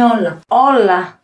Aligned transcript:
Με 0.00 0.06
όλα. 0.06 0.40
Όλα. 0.48 1.18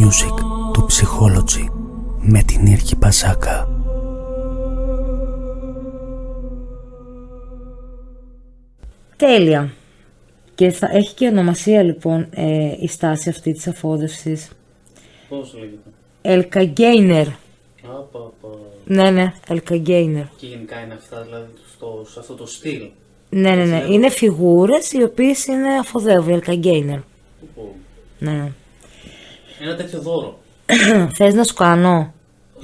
Music 0.00 0.38
του 0.72 0.86
Psychology 0.90 1.68
με 2.20 2.42
την 2.42 2.66
Ήρκη 2.66 2.96
Παζάκα. 2.96 3.68
Τέλεια. 9.16 9.72
Και 10.54 10.70
θα 10.70 10.88
έχει 10.92 11.14
και 11.14 11.26
ονομασία 11.26 11.82
λοιπόν 11.82 12.26
ε, 12.30 12.74
η 12.80 12.88
στάση 12.88 13.28
αυτή 13.28 13.52
της 13.52 13.66
αφόδευσης. 13.66 14.50
Πώς 15.28 15.54
λέγεται; 15.54 15.90
Ελκαγκέινερ. 16.22 17.26
Απα, 17.82 18.18
απα. 18.18 18.48
Ναι, 18.84 19.10
ναι, 19.10 19.32
Ελκαγκέινερ. 19.48 20.24
Και 20.36 20.46
γενικά 20.46 20.80
είναι 20.80 20.94
αυτά, 20.94 21.22
δηλαδή, 21.22 21.46
στο, 21.76 22.06
σε 22.08 22.20
αυτό 22.20 22.34
το 22.34 22.46
στυλ. 22.46 22.88
Ναι, 23.28 23.54
ναι, 23.54 23.64
ναι. 23.64 23.84
Είναι 23.90 24.10
φιγούρες 24.10 24.92
οι 24.92 25.02
οποίες 25.02 25.46
είναι 25.46 25.78
αφοδεύουν, 25.78 26.32
Ελκαγκέινερ. 26.32 26.98
Πω. 27.54 27.74
Ναι, 28.18 28.30
ναι. 28.30 28.52
Ένα 29.60 29.76
τέτοιο 29.76 30.00
δώρο. 30.00 30.38
Θες 31.16 31.34
να 31.34 31.44
σου 31.44 31.54
κάνω; 31.54 32.14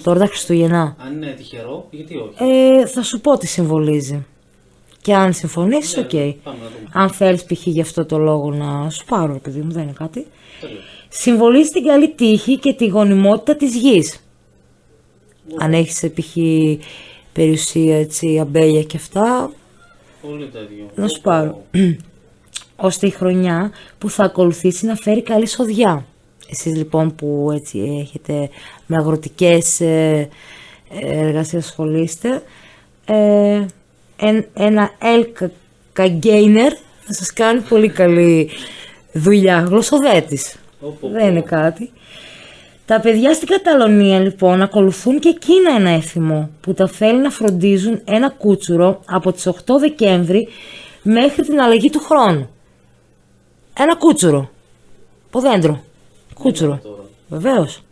Τώρα 0.03 0.19
τα 0.19 0.27
Χριστούγεννα. 0.27 0.97
Αν 0.99 1.13
είναι 1.13 1.35
τυχερό, 1.37 1.87
γιατί 1.91 2.17
όχι; 2.17 2.35
Ε, 2.39 2.87
θα 2.87 3.03
σου 3.03 3.21
πω 3.21 3.39
τι 3.39 3.47
συμβολίζει. 3.47 4.27
Και 5.03 5.15
αν 5.15 5.33
συμφωνήσεις, 5.33 5.97
οκ. 5.97 6.09
Πάμε 6.11 6.35
να 6.45 6.53
δούμε. 6.55 6.89
Αν 6.93 7.09
θέλεις 7.11 7.45
π.χ. 7.45 7.67
γι' 7.67 7.81
αυτό 7.81 8.05
το 8.07 8.19
λόγο 8.19 8.51
να 8.51 8.91
σου 8.91 9.05
πάρω, 9.05 9.39
παιδί 9.43 9.61
μου, 9.61 9.73
δεν 9.73 9.83
είναι 9.83 9.93
κάτι. 9.93 10.27
Τέλεια. 10.61 10.77
Συμβολίζει 11.09 11.71
την 11.71 11.85
καλή 11.85 12.11
τύχη 12.15 12.59
και 12.59 12.73
τη 12.73 12.87
γονιμότητα 12.87 13.57
της 13.57 13.75
γης. 13.77 14.25
Αν 15.59 15.73
έχεις 15.73 16.11
π.χ. 16.15 16.37
περιουσία, 17.33 17.99
έτσι, 17.99 18.39
αμπέλια 18.39 18.83
και 18.83 18.97
αυτά, 18.97 19.51
Πολύ 20.23 20.47
τέτοιο. 20.47 20.91
να 20.95 21.09
σου 21.09 21.21
Πω, 21.21 21.31
πάρω. 21.31 21.63
πω. 21.71 21.79
ώστε 22.87 23.07
η 23.07 23.11
χρονιά 23.11 23.71
που 23.99 24.11
θα 24.11 24.25
ακολουθήσει 24.25 24.87
να 24.87 24.95
φέρει 24.95 25.23
καλή 25.23 25.47
σοδιά. 25.47 26.07
Εσείς 26.51 26.77
λοιπόν 26.77 27.15
που 27.15 27.51
έτσι 27.55 27.99
έχετε 28.01 28.51
με 28.87 28.97
αγροτικές 28.97 29.81
ε, 29.81 30.29
εργασίες 31.01 31.65
ασχολείστε, 31.67 32.43
ε, 33.05 33.15
εν- 33.55 33.67
ένα 34.55 34.91
L 35.01 35.49
καγκέινερ 35.93 36.73
θα 37.01 37.13
σας 37.13 37.33
κάνει 37.33 37.61
πολύ 37.61 37.89
καλή 37.89 38.51
δουλειά, 39.13 39.61
γλωσσοδέτης. 39.61 40.57
Πω, 40.81 40.97
πω, 41.01 41.09
Δεν 41.09 41.29
είναι 41.29 41.43
κάτι. 41.43 41.91
Τα 42.87 43.01
παιδιά 43.01 43.35
στην 43.35 43.49
Καταλωνία 43.49 44.21
λοιπόν 44.21 44.63
ακολουθούν 44.63 45.19
και 45.19 45.29
εκείνα 45.29 45.75
ένα 45.77 45.91
έθιμο 45.91 46.51
που 46.61 46.75
τα 46.75 46.87
θέλει 46.89 47.21
να 47.21 47.31
φροντίζουν 47.31 48.01
ένα 48.05 48.31
κούτσουρο 48.31 49.01
από 49.05 49.33
τις 49.33 49.49
8 49.49 49.53
Δεκέμβρη 49.81 50.49
μέχρι 51.03 51.43
την 51.43 51.61
αλλαγή 51.61 51.91
του 51.91 51.99
χρόνου. 51.99 52.51
Ένα 53.79 53.97
κούτσουρο. 53.97 54.51
Ποδέντρο. 55.31 55.83
Κούτσουρο. 56.35 56.81
τώρα. 56.83 57.05
Βεβαίως. 57.29 57.83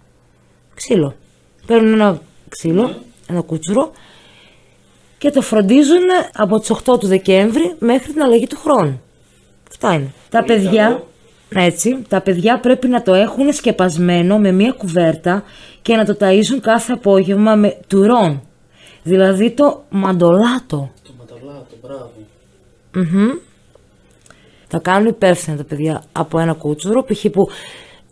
Ξύλο. 0.75 1.15
Παίρνουν 1.67 1.93
ένα 1.93 2.21
ξύλο, 2.49 2.95
ένα 3.29 3.41
κούτσουρο 3.41 3.93
και 5.19 5.31
το 5.31 5.41
φροντίζουν 5.41 6.05
από 6.35 6.59
τις 6.59 6.73
8 6.73 6.99
του 7.01 7.07
Δεκέμβρη 7.07 7.75
μέχρι 7.79 8.13
την 8.13 8.23
αλλαγή 8.23 8.47
του 8.47 8.59
χρόνου. 8.59 9.01
Αυτά 9.71 9.95
είναι. 9.95 10.13
Τα 10.31 10.45
Πολύ 10.45 10.61
παιδιά, 10.61 10.85
καλό. 10.85 11.07
έτσι, 11.67 12.03
τα 12.09 12.21
παιδιά 12.21 12.61
πρέπει 12.61 12.89
να 12.89 13.03
το 13.03 13.15
έχουν 13.15 13.53
σκεπασμένο 13.53 14.39
με 14.39 14.53
μία 14.53 14.73
κουβέρτα 14.73 15.43
και 15.83 15.97
να 15.97 16.05
το 16.05 16.17
ταΐζουν 16.21 16.61
κάθε 16.61 16.93
απόγευμα 16.93 17.55
με 17.55 17.79
τουρόν. 17.87 18.43
Δηλαδή 19.03 19.51
το 19.51 19.85
μαντολάτο. 19.89 20.91
Το 21.03 21.11
ματαλάτο, 21.19 21.75
μπράβο. 21.83 22.13
Τα 24.69 24.79
κάνουν 24.79 25.07
υπεύθυνα 25.09 25.57
τα 25.57 25.65
παιδιά 25.65 26.03
από 26.13 26.39
ένα 26.39 26.53
κούτσουρο, 26.53 27.05
π.χ. 27.05 27.27
που 27.33 27.49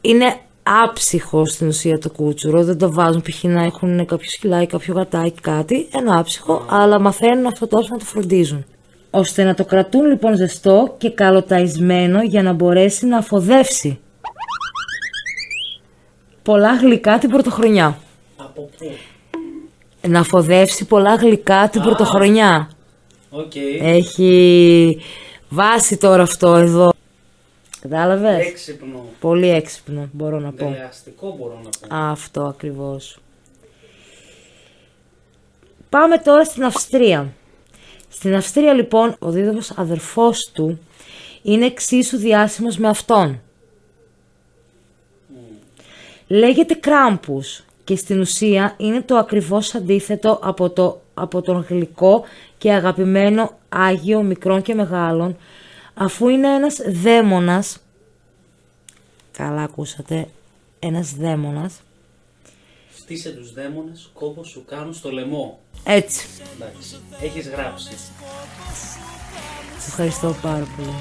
είναι 0.00 0.37
άψυχο 0.66 1.47
στην 1.47 1.69
ουσία 1.69 1.99
το 1.99 2.10
κούτσουρο, 2.10 2.65
δεν 2.65 2.78
το 2.78 2.93
βάζουν 2.93 3.22
π.χ. 3.22 3.43
να 3.43 3.62
έχουν 3.62 4.06
κάποιο 4.06 4.31
σκυλάκι, 4.31 4.66
κάποιο 4.66 4.94
γατάκι, 4.94 5.41
κάτι, 5.41 5.88
ένα 5.93 6.19
άψυχο, 6.19 6.66
αλλά 6.71 7.00
μαθαίνουν 7.00 7.47
αυτό 7.47 7.66
τόσο 7.66 7.88
να 7.93 7.99
το 7.99 8.04
φροντίζουν. 8.04 8.65
Ώστε 9.10 9.44
να 9.44 9.54
το 9.54 9.65
κρατούν 9.65 10.06
λοιπόν 10.06 10.37
ζεστό 10.37 10.94
και 10.99 11.10
καλοταϊσμένο 11.10 12.22
για 12.22 12.43
να 12.43 12.53
μπορέσει 12.53 13.06
να 13.06 13.19
αφοδεύσει. 13.19 13.99
Πολλά 16.43 16.75
γλυκά 16.75 17.19
την 17.19 17.31
πρωτοχρονιά. 17.31 17.98
Από 18.37 18.71
πού; 18.78 18.91
Να 20.09 20.21
αφοδεύσει 20.21 20.84
πολλά 20.84 21.15
γλυκά 21.15 21.69
την 21.69 21.83
πρωτοχρονιά. 21.83 22.71
Οκ. 23.31 23.53
Έχει 23.81 24.98
βάση 25.48 25.97
τώρα 25.97 26.22
αυτό 26.22 26.54
εδώ. 26.54 26.96
Κατάλαβες; 27.89 28.47
Έξυπνο. 28.47 29.05
Πολύ 29.21 29.49
έξυπνο, 29.49 30.09
μπορώ 30.13 30.41
να 30.41 30.53
πω. 30.53 30.69
Δελεαστικό 30.71 31.37
μπορώ 31.39 31.61
να 31.65 31.69
πω. 31.89 31.97
Αυτό 31.97 32.43
ακριβώς. 32.43 33.19
Πάμε 35.89 36.19
τώρα 36.19 36.45
στην 36.45 36.65
Αυστρία. 36.65 37.33
Στην 38.09 38.35
Αυστρία 38.35 38.73
λοιπόν 38.73 39.17
ο 39.19 39.31
δίδυμος 39.31 39.71
αδερφός 39.71 40.51
του 40.53 40.79
είναι 41.43 41.67
εξίσου 41.67 42.17
διάσημος 42.17 42.77
με 42.77 42.89
αυτόν. 42.89 43.41
Λέγεται 46.27 46.75
Κράμπους 46.75 47.65
και 47.85 47.97
στην 47.97 48.21
ουσία 48.21 48.75
είναι 48.77 49.03
το 49.03 49.17
ακριβώς 49.17 49.75
αντίθετο 49.75 50.39
από, 50.43 50.71
το, 50.71 51.01
από 51.15 51.43
τον 51.43 51.67
γλυκό 51.69 52.25
και 52.59 52.73
αγαπημένο 52.73 53.59
Άγιο 53.69 54.23
μικρών 54.23 54.63
και 54.63 54.75
μεγάλων 54.75 55.37
αφού 55.99 56.29
είναι 56.29 56.55
ένας 56.55 56.77
δαίμονας 56.87 57.79
καλά 59.33 59.62
ακούσατε 59.62 60.29
ένας 60.79 61.15
δαίμονας 61.15 61.81
Στήσε 62.97 63.31
τους 63.31 63.53
δαίμονες, 63.53 64.11
κόμπο 64.15 64.45
σου 64.45 64.65
κάνουν 64.65 64.95
στο 64.95 65.11
λαιμό. 65.12 65.59
έτσι 65.84 66.27
Εντάξει. 66.55 66.97
Έχεις 67.21 67.49
γράψει. 67.49 67.97
Σε 69.79 69.87
ευχαριστώ 69.89 70.37
πάρα 70.43 70.67
πολύ 70.77 70.89
Για 70.89 70.97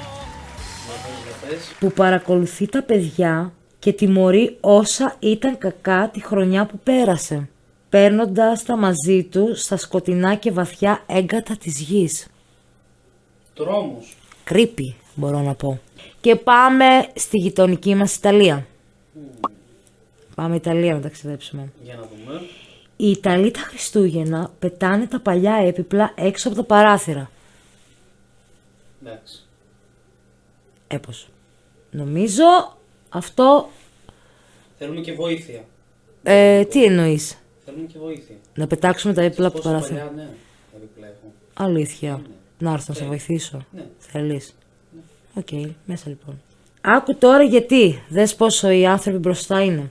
πες, 1.02 1.48
για 1.48 1.48
πες. 1.48 1.74
που 1.80 1.92
παρακολουθεί 1.92 2.66
τα 2.66 2.82
παιδιά 2.82 3.52
και 3.78 3.92
τιμωρεί 3.92 4.56
όσα 4.60 5.16
ήταν 5.18 5.58
κακά 5.58 6.10
τη 6.12 6.20
χρονιά 6.24 6.66
που 6.66 6.78
πέρασε, 6.78 7.48
παίρνοντας 7.88 8.62
τα 8.62 8.76
μαζί 8.76 9.24
του 9.24 9.54
στα 9.56 9.76
σκοτεινά 9.76 10.34
και 10.34 10.50
βαθιά 10.52 11.02
έγκατα 11.06 11.56
της 11.56 11.80
γης. 11.80 12.26
Τρόμος. 13.54 14.14
Κρύπη, 14.46 14.96
μπορώ 15.14 15.40
να 15.40 15.54
πω. 15.54 15.80
Και 16.20 16.36
πάμε 16.36 16.84
στη 17.14 17.38
γειτονική 17.38 17.94
μας 17.94 18.16
Ιταλία. 18.16 18.66
Πάμε 20.34 20.56
Ιταλία 20.56 20.94
να 20.94 21.00
ταξιδέψουμε. 21.00 21.72
Για 21.82 21.94
να 21.94 22.00
δούμε. 22.00 22.40
Οι 22.96 23.10
Ιταλοί 23.10 23.50
τα 23.50 23.60
Χριστούγεννα 23.60 24.50
πετάνε 24.58 25.06
τα 25.06 25.20
παλιά 25.20 25.54
έπιπλα 25.54 26.12
έξω 26.14 26.48
από 26.48 26.56
τα 26.56 26.62
παράθυρα. 26.62 27.30
Εντάξει. 29.04 29.42
Έπως. 30.88 31.28
Νομίζω 31.90 32.44
αυτό... 33.08 33.68
Θέλουμε 34.78 35.00
και 35.00 35.12
βοήθεια. 35.12 35.64
Ε, 36.22 36.64
τι 36.64 36.84
εννοείς; 36.84 37.38
Θέλουμε 37.64 37.86
και 37.92 37.98
βοήθεια. 37.98 38.34
Να 38.54 38.66
πετάξουμε 38.66 39.14
τα 39.14 39.22
έπιπλα 39.22 39.46
από 39.46 39.56
το 39.56 39.62
Πόσα 39.62 39.74
παράθυρο. 39.74 39.98
παλιά, 39.98 40.12
ναι. 40.24 40.30
Έπιπλα 40.76 41.06
έχω. 41.06 41.32
Αλήθεια. 41.54 42.20
Να 42.58 42.72
έρθω 42.72 42.84
να 42.88 42.94
σε 42.94 43.00
Θέλει. 43.00 43.08
βοηθήσω. 43.08 43.64
Ναι. 43.70 43.82
Θέλεις; 43.98 44.54
Οκ, 45.34 45.48
μέσα 45.84 46.08
λοιπόν. 46.08 46.40
Άκου 46.80 47.14
τώρα 47.16 47.42
γιατί. 47.42 48.02
Δες 48.08 48.34
πόσο 48.34 48.70
οι 48.70 48.86
άνθρωποι 48.86 49.18
μπροστά 49.18 49.62
είναι. 49.62 49.90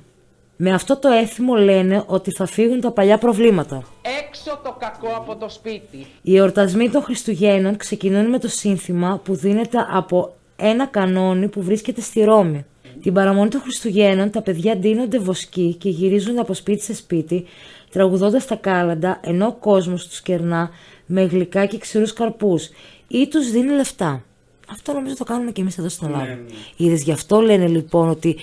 Με 0.58 0.74
αυτό 0.74 0.98
το 0.98 1.08
έθιμο 1.10 1.56
λένε 1.56 2.04
ότι 2.08 2.32
θα 2.32 2.46
φύγουν 2.46 2.82
τα 2.82 2.92
παλιά 2.92 3.18
προβλήματα. 3.18 3.84
Έξω 4.28 4.60
το 4.64 4.76
κακό 4.80 5.08
από 5.16 5.36
το 5.36 5.50
σπίτι. 5.50 6.06
Οι 6.22 6.38
εορτασμοί 6.38 6.90
των 6.90 7.02
Χριστουγέννων 7.04 7.78
ξεκινούν 7.78 8.30
με 8.30 8.40
το 8.40 8.48
σύνθημα 8.48 9.22
που 9.24 9.36
δίνεται 9.36 9.78
από 9.92 10.36
ένα 10.56 10.86
κανόνι 10.86 11.48
που 11.48 11.62
βρίσκεται 11.62 12.02
στη 12.02 12.24
Ρώμη. 12.24 12.66
Την 13.02 13.14
παραμονή 13.14 13.50
των 13.50 13.62
Χριστουγέννων 13.62 14.30
τα 14.30 14.42
παιδιά 14.42 14.76
ντύνονται 14.76 15.20
βοσκοί 15.20 15.74
και 15.74 15.90
γυρίζουν 15.90 16.40
από 16.40 16.54
σπίτι 16.54 16.84
σε 16.84 16.96
σπίτι, 16.96 17.46
τραγουδώντας 17.92 18.46
τα 18.46 18.56
κάλαντα, 18.56 19.20
ενώ 19.24 19.46
ο 19.46 19.54
κόσμος 19.54 20.08
τους 20.08 20.22
κερνά 20.22 20.70
με 21.06 21.24
γλυκά 21.24 21.66
και 21.66 21.78
ξηρούς 21.78 22.14
καρπούς 22.14 22.70
ή 23.08 23.28
τους 23.28 23.52
δίνει 23.52 23.72
λεφτά. 23.74 24.24
Αυτό 24.70 24.94
νομίζω 24.94 25.16
το 25.16 25.24
κάνουμε 25.24 25.52
και 25.52 25.62
εμείς 25.62 25.78
εδώ 25.78 25.90
στην 25.90 26.08
Ελλάδα. 26.08 26.26
ναι. 26.26 26.36
Είδες, 26.76 27.04
γι' 27.04 27.12
αυτό 27.12 27.42
λένε 27.42 27.68
λοιπόν 27.68 28.10
ότι 28.10 28.38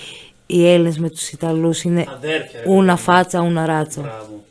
οι 0.47 0.67
Έλληνες 0.69 0.99
με 0.99 1.11
τους 1.11 1.31
Ιταλούς 1.31 1.82
είναι 1.82 2.05
Αδέρφια, 2.09 2.61
ρε 2.64 2.70
ούνα 2.70 2.93
παιδί. 2.94 3.03
φάτσα, 3.03 3.41
ούνα 3.41 3.67
ράτσα. 3.67 4.00
Μπράβο. 4.00 4.44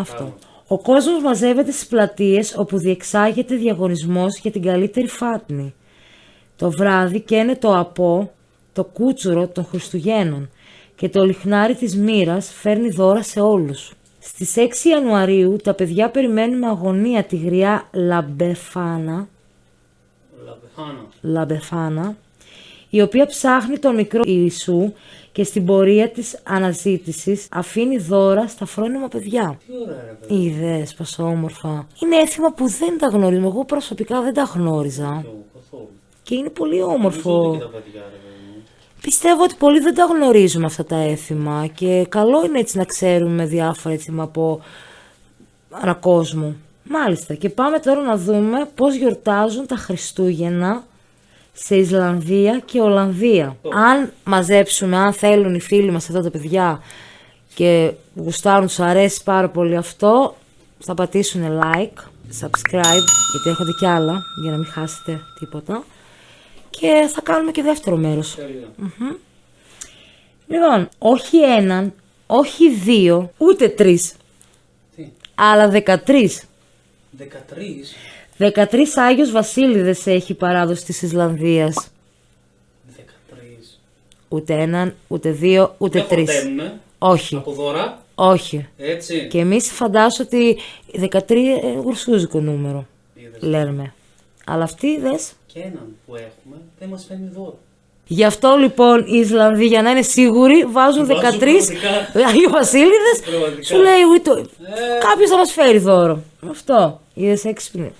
Αυτό. 0.00 0.34
Ο 0.66 0.78
κόσμος 0.78 1.22
μαζεύεται 1.22 1.70
στις 1.70 1.86
πλατείες 1.86 2.54
όπου 2.56 2.78
διεξάγεται 2.78 3.54
διαγωνισμός 3.54 4.38
για 4.38 4.50
την 4.50 4.62
καλύτερη 4.62 5.08
φάτνη. 5.08 5.74
Το 6.56 6.70
βράδυ 6.70 7.20
καίνε 7.20 7.56
το 7.56 7.78
από, 7.78 8.32
το 8.72 8.84
κούτσουρο 8.84 9.48
των 9.48 9.64
Χριστουγέννων 9.64 10.50
και 10.96 11.08
το 11.08 11.24
λυχνάρι 11.24 11.74
της 11.74 11.96
μοίρας 11.96 12.52
φέρνει 12.52 12.88
δώρα 12.90 13.22
σε 13.22 13.40
όλους. 13.40 13.92
Στις 14.28 14.54
6 14.56 14.88
Ιανουαρίου 14.88 15.56
τα 15.62 15.74
παιδιά 15.74 16.10
περιμένουν 16.10 16.58
με 16.58 16.66
αγωνία 16.66 17.24
τη 17.24 17.36
γριά 17.36 17.88
Λα 17.92 18.17
Μπεφάνα, 18.17 19.28
Λα 20.44 20.55
Μπεφάνα. 20.55 21.06
Λα 21.20 21.38
Μπεφάνα, 21.38 22.16
η 22.90 23.00
οποία 23.02 23.26
ψάχνει 23.26 23.78
τον 23.78 23.94
μικρό 23.94 24.22
Ιησού 24.26 24.92
και 25.32 25.44
στην 25.44 25.64
πορεία 25.66 26.08
της 26.10 26.38
αναζήτησης 26.42 27.48
αφήνει 27.50 27.98
δώρα 27.98 28.48
στα 28.48 28.66
φρόνιμα 28.66 29.08
παιδιά. 29.08 29.58
Τι 29.66 29.72
ωραία 29.82 30.02
ρε 30.06 30.16
παιδί. 30.20 30.42
Είδες 30.42 30.94
πόσο 30.94 31.22
όμορφα. 31.22 31.86
Είναι 32.02 32.16
έθιμα 32.16 32.52
που 32.52 32.68
δεν 32.68 32.98
τα 32.98 33.06
γνωρίζουμε. 33.06 33.46
Εγώ 33.46 33.64
προσωπικά 33.64 34.22
δεν 34.22 34.34
τα 34.34 34.42
γνώριζα. 34.42 35.18
Ποιο, 35.22 35.44
καθόλου. 35.54 35.88
Και 36.22 36.34
είναι 36.34 36.48
πολύ 36.50 36.78
Νομίζω 36.78 36.94
όμορφο. 36.94 37.48
ούτε 37.48 37.56
και 37.58 37.62
τα 37.64 37.68
παιδιά 37.70 38.00
ρε 38.00 38.16
παιδί 38.16 38.20
μου. 38.22 38.25
Πιστεύω 39.06 39.42
ότι 39.42 39.54
πολλοί 39.58 39.80
δεν 39.80 39.94
τα 39.94 40.04
γνωρίζουμε 40.04 40.66
αυτά 40.66 40.84
τα 40.84 40.96
έθιμα 40.96 41.66
και 41.74 42.06
καλό 42.08 42.44
είναι 42.44 42.58
έτσι 42.58 42.76
να 42.76 42.84
ξέρουμε 42.84 43.44
διάφορα 43.44 43.94
έθιμα 43.94 44.22
από 44.22 44.60
ανά 45.70 45.94
κόσμο. 45.94 46.54
Μάλιστα 46.82 47.34
και 47.34 47.48
πάμε 47.48 47.78
τώρα 47.78 48.00
να 48.00 48.16
δούμε 48.16 48.68
πώς 48.74 48.94
γιορτάζουν 48.94 49.66
τα 49.66 49.76
Χριστούγεννα 49.76 50.84
σε 51.52 51.76
Ισλανδία 51.76 52.62
και 52.64 52.80
Ολλανδία. 52.80 53.56
Αν 53.74 54.12
μαζέψουμε, 54.24 54.96
αν 54.96 55.12
θέλουν 55.12 55.54
οι 55.54 55.60
φίλοι 55.60 55.90
μας 55.90 56.08
αυτά 56.08 56.22
τα 56.22 56.30
παιδιά 56.30 56.80
και 57.54 57.92
γουστάρουν, 58.14 58.66
τους 58.66 58.80
αρέσει 58.80 59.22
πάρα 59.22 59.48
πολύ 59.48 59.76
αυτό, 59.76 60.36
θα 60.78 60.94
πατήσουν 60.94 61.42
like, 61.42 61.98
subscribe, 62.40 63.06
γιατί 63.30 63.48
έρχονται 63.48 63.72
κι 63.78 63.86
άλλα, 63.86 64.22
για 64.42 64.50
να 64.50 64.56
μην 64.56 64.66
χάσετε 64.66 65.20
τίποτα. 65.38 65.84
Και 66.78 67.08
θα 67.14 67.20
κάνουμε 67.20 67.50
και 67.50 67.62
δεύτερο 67.62 67.96
μέρος. 67.96 68.34
Τέλεια. 68.34 68.68
Λοιπόν, 70.48 70.88
όχι 70.98 71.36
έναν, 71.42 71.92
όχι 72.26 72.70
δύο, 72.70 73.32
ούτε 73.38 73.68
τρεις, 73.68 74.14
Τι, 74.96 75.06
αλλά 75.34 75.68
δεκατρεις. 75.68 76.42
13, 77.18 77.24
Δεκατρεις 78.36 78.96
Άγιος 78.96 79.30
Βασίλειδες 79.30 80.06
έχει 80.06 80.32
η 80.32 80.34
παράδοση 80.34 80.84
της 80.84 81.02
Ισλανδίας. 81.02 81.88
13. 82.96 83.76
Ούτε 84.28 84.54
έναν, 84.54 84.94
ούτε 85.08 85.30
δύο, 85.30 85.74
ούτε 85.78 85.98
Δεν 85.98 86.08
τρεις. 86.08 86.30
χορταίνουνε 86.32 86.80
Όχι, 86.98 87.36
από 87.36 87.52
δώρα, 87.52 88.02
όχι. 88.14 88.66
έτσι. 88.76 89.26
Και 89.30 89.38
εμείς 89.38 89.70
φαντάζω 89.72 90.24
ότι 90.24 90.56
13 90.92 91.30
είναι 91.30 91.80
γουρσούζικο 91.82 92.40
νούμερο, 92.40 92.86
Είδες. 93.14 93.42
λέμε. 93.42 93.94
Αλλά 94.46 94.64
αυτοί 94.64 95.00
δες. 95.00 95.32
Και 95.56 95.62
έναν 95.62 95.96
που 96.06 96.14
έχουμε 96.14 96.56
δεν 96.78 96.88
μας 96.88 97.04
φαίνει 97.08 97.30
δώρο. 97.34 97.58
Γι' 98.06 98.24
αυτό 98.24 98.56
λοιπόν 98.56 99.04
οι 99.06 99.18
Ισλανδοί 99.18 99.66
για 99.66 99.82
να 99.82 99.90
είναι 99.90 100.02
σίγουροι 100.02 100.64
βάζουν 100.64 101.06
Βάζουν 101.06 101.20
13 101.20 101.38
πραγματικά. 101.38 102.24
Άγιο 102.28 102.50
Βασίλειδες 102.50 103.20
Πραγματικά. 103.24 103.62
Σου 103.62 103.76
λέει 103.76 104.02
«Ουι, 104.10 104.20
το... 104.20 104.32
Ε. 104.36 104.44
κάποιος 105.10 105.30
θα 105.30 105.36
μας 105.36 105.52
φέρει 105.52 105.78
δώρο. 105.78 106.22
Αυτό. 106.50 107.00
Είδες 107.14 107.44
έξυπνη. 107.44 107.92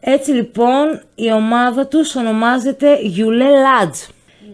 Έτσι 0.00 0.30
λοιπόν 0.30 1.02
η 1.14 1.32
ομάδα 1.32 1.86
τους 1.86 2.14
ονομάζεται 2.14 2.98
Γιουλέ 3.02 3.48
Λάτζ 3.50 3.98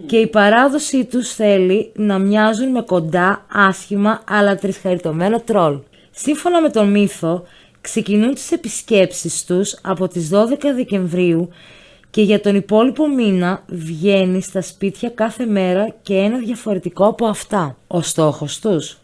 και 0.06 0.16
η 0.16 0.26
παράδοσή 0.26 1.04
τους 1.04 1.34
θέλει 1.34 1.92
να 1.94 2.18
μοιάζουν 2.18 2.70
με 2.70 2.82
κοντά, 2.82 3.46
άσχημα 3.52 4.22
αλλά 4.28 4.56
τρισχαριτωμένα 4.56 5.40
τρόλ. 5.40 5.78
Σύμφωνα 6.10 6.60
με 6.60 6.68
τον 6.68 6.90
μύθο, 6.90 7.46
ξεκινούν 7.90 8.34
τις 8.34 8.52
επισκέψεις 8.52 9.44
τους 9.44 9.76
από 9.82 10.08
τις 10.08 10.30
12 10.32 10.72
Δεκεμβρίου 10.74 11.48
και 12.10 12.22
για 12.22 12.40
τον 12.40 12.54
υπόλοιπο 12.54 13.08
μήνα 13.08 13.64
βγαίνει 13.68 14.42
στα 14.42 14.60
σπίτια 14.62 15.08
κάθε 15.08 15.46
μέρα 15.46 15.94
και 16.02 16.14
ένα 16.14 16.38
διαφορετικό 16.38 17.06
από 17.06 17.26
αυτά. 17.26 17.76
Ο 17.86 18.00
στόχος 18.02 18.58
τους; 18.60 18.98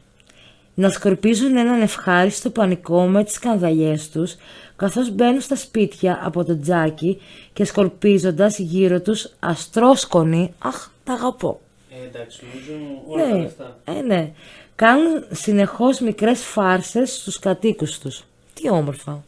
Να 0.74 0.88
σκορπίζουν 0.90 1.56
έναν 1.56 1.80
ευχάριστο 1.82 2.50
πανικό 2.50 3.02
με 3.06 3.24
τις 3.24 3.34
σκανδαλιές 3.34 4.08
τους, 4.10 4.34
καθώς 4.76 5.10
μπαίνουν 5.10 5.40
στα 5.40 5.56
σπίτια 5.56 6.20
από 6.24 6.44
το 6.44 6.60
τζάκι 6.60 7.20
και 7.52 7.64
σκορπίζοντας 7.64 8.58
γύρω 8.58 9.00
τους 9.00 9.28
αστρόσκονοι, 9.40 10.52
αχ, 10.58 10.90
τα 11.04 11.12
αγαπώ. 11.12 11.60
Ε, 11.90 12.06
εντάξει, 12.08 12.40
νομίζω 12.52 13.02
όλα 13.08 13.22
τα 13.22 13.36
Ναι, 13.36 13.42
λεφτά. 13.42 13.78
ε, 13.84 13.92
ναι. 14.06 14.30
Κάνουν 14.74 15.24
συνεχώς 15.30 16.00
μικρές 16.00 16.40
φάρσες 16.44 17.14
στους 17.14 17.38
κατοίκους 17.38 17.98
τους. 17.98 18.24
Τι 18.62 18.70
όμορφα. 18.70 19.24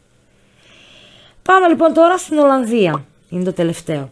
Πάμε 1.41 1.67
λοιπόν 1.67 1.93
τώρα 1.93 2.17
στην 2.17 2.37
Ολλανδία. 2.37 3.05
Είναι 3.29 3.43
το 3.43 3.53
τελευταίο. 3.53 4.11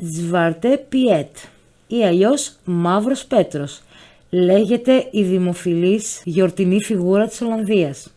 Zwarte 0.00 0.66
Piet 0.66 1.48
ή 1.86 2.04
αλλιώς 2.04 2.52
Μαύρος 2.64 3.24
Πέτρος. 3.24 3.82
Λέγεται 4.30 5.08
η 5.10 5.22
δημοφιλής 5.22 6.20
γιορτινή 6.24 6.82
φιγούρα 6.82 7.26
της 7.26 7.40
Ολλανδίας. 7.40 8.12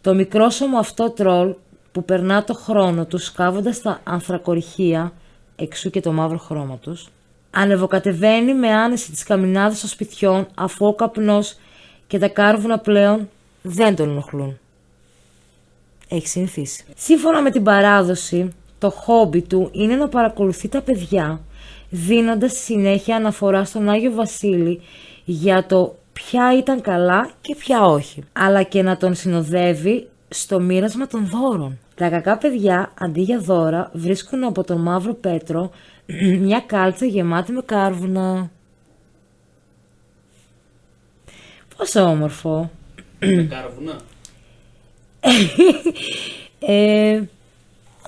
Το 0.00 0.14
μικρόσωμο 0.14 0.78
αυτό 0.78 1.10
τρόλ 1.10 1.54
που 1.92 2.04
περνά 2.04 2.44
το 2.44 2.54
χρόνο 2.54 3.06
του 3.06 3.18
σκάβοντας 3.18 3.80
τα 3.80 4.00
ανθρακοριχεία, 4.04 5.12
εξού 5.56 5.90
και 5.90 6.00
το 6.00 6.12
μαύρο 6.12 6.38
χρώμα 6.38 6.76
τους, 6.76 7.08
ανεβοκατεβαίνει 7.50 8.54
με 8.54 8.68
άνεση 8.68 9.10
τις 9.10 9.22
καμινάδες 9.22 9.80
των 9.80 9.88
σπιτιών 9.88 10.46
αφού 10.54 10.86
ο 10.86 10.94
καπνός 10.94 11.56
και 12.06 12.18
τα 12.18 12.28
κάρβουνα 12.28 12.78
πλέον 12.78 13.28
δεν 13.62 13.96
τον 13.96 14.08
ενοχλούν. 14.08 14.58
Έχεις 16.08 16.30
συνηθίσει. 16.30 16.84
Σύμφωνα 16.96 17.42
με 17.42 17.50
την 17.50 17.62
παράδοση, 17.62 18.52
το 18.78 18.90
χόμπι 18.90 19.42
του 19.42 19.68
είναι 19.72 19.96
να 19.96 20.08
παρακολουθεί 20.08 20.68
τα 20.68 20.80
παιδιά, 20.80 21.40
δίνοντας 21.88 22.50
στη 22.50 22.60
συνέχεια 22.60 23.16
αναφορά 23.16 23.64
στον 23.64 23.88
Άγιο 23.88 24.12
Βασίλη 24.12 24.80
για 25.24 25.66
το 25.66 25.96
ποια 26.12 26.58
ήταν 26.58 26.80
καλά 26.80 27.30
και 27.40 27.54
ποια 27.54 27.84
όχι, 27.84 28.24
αλλά 28.32 28.62
και 28.62 28.82
να 28.82 28.96
τον 28.96 29.14
συνοδεύει 29.14 30.08
στο 30.28 30.60
μοίρασμα 30.60 31.06
των 31.06 31.26
δώρων. 31.26 31.78
Τα 31.94 32.08
κακά 32.08 32.38
παιδιά, 32.38 32.92
αντί 32.98 33.20
για 33.20 33.38
δώρα, 33.38 33.90
βρίσκουν 33.92 34.44
από 34.44 34.64
τον 34.64 34.80
Μαύρο 34.80 35.14
Πέτρο 35.14 35.70
μια 36.46 36.60
κάλτσα 36.66 37.06
γεμάτη 37.06 37.52
με 37.52 37.62
κάρβουνα. 37.66 38.50
Πόσο 41.76 42.00
όμορφο. 42.00 42.70
Με 43.18 43.48
κάρβουνα; 43.50 43.96
Ε, 46.66 47.22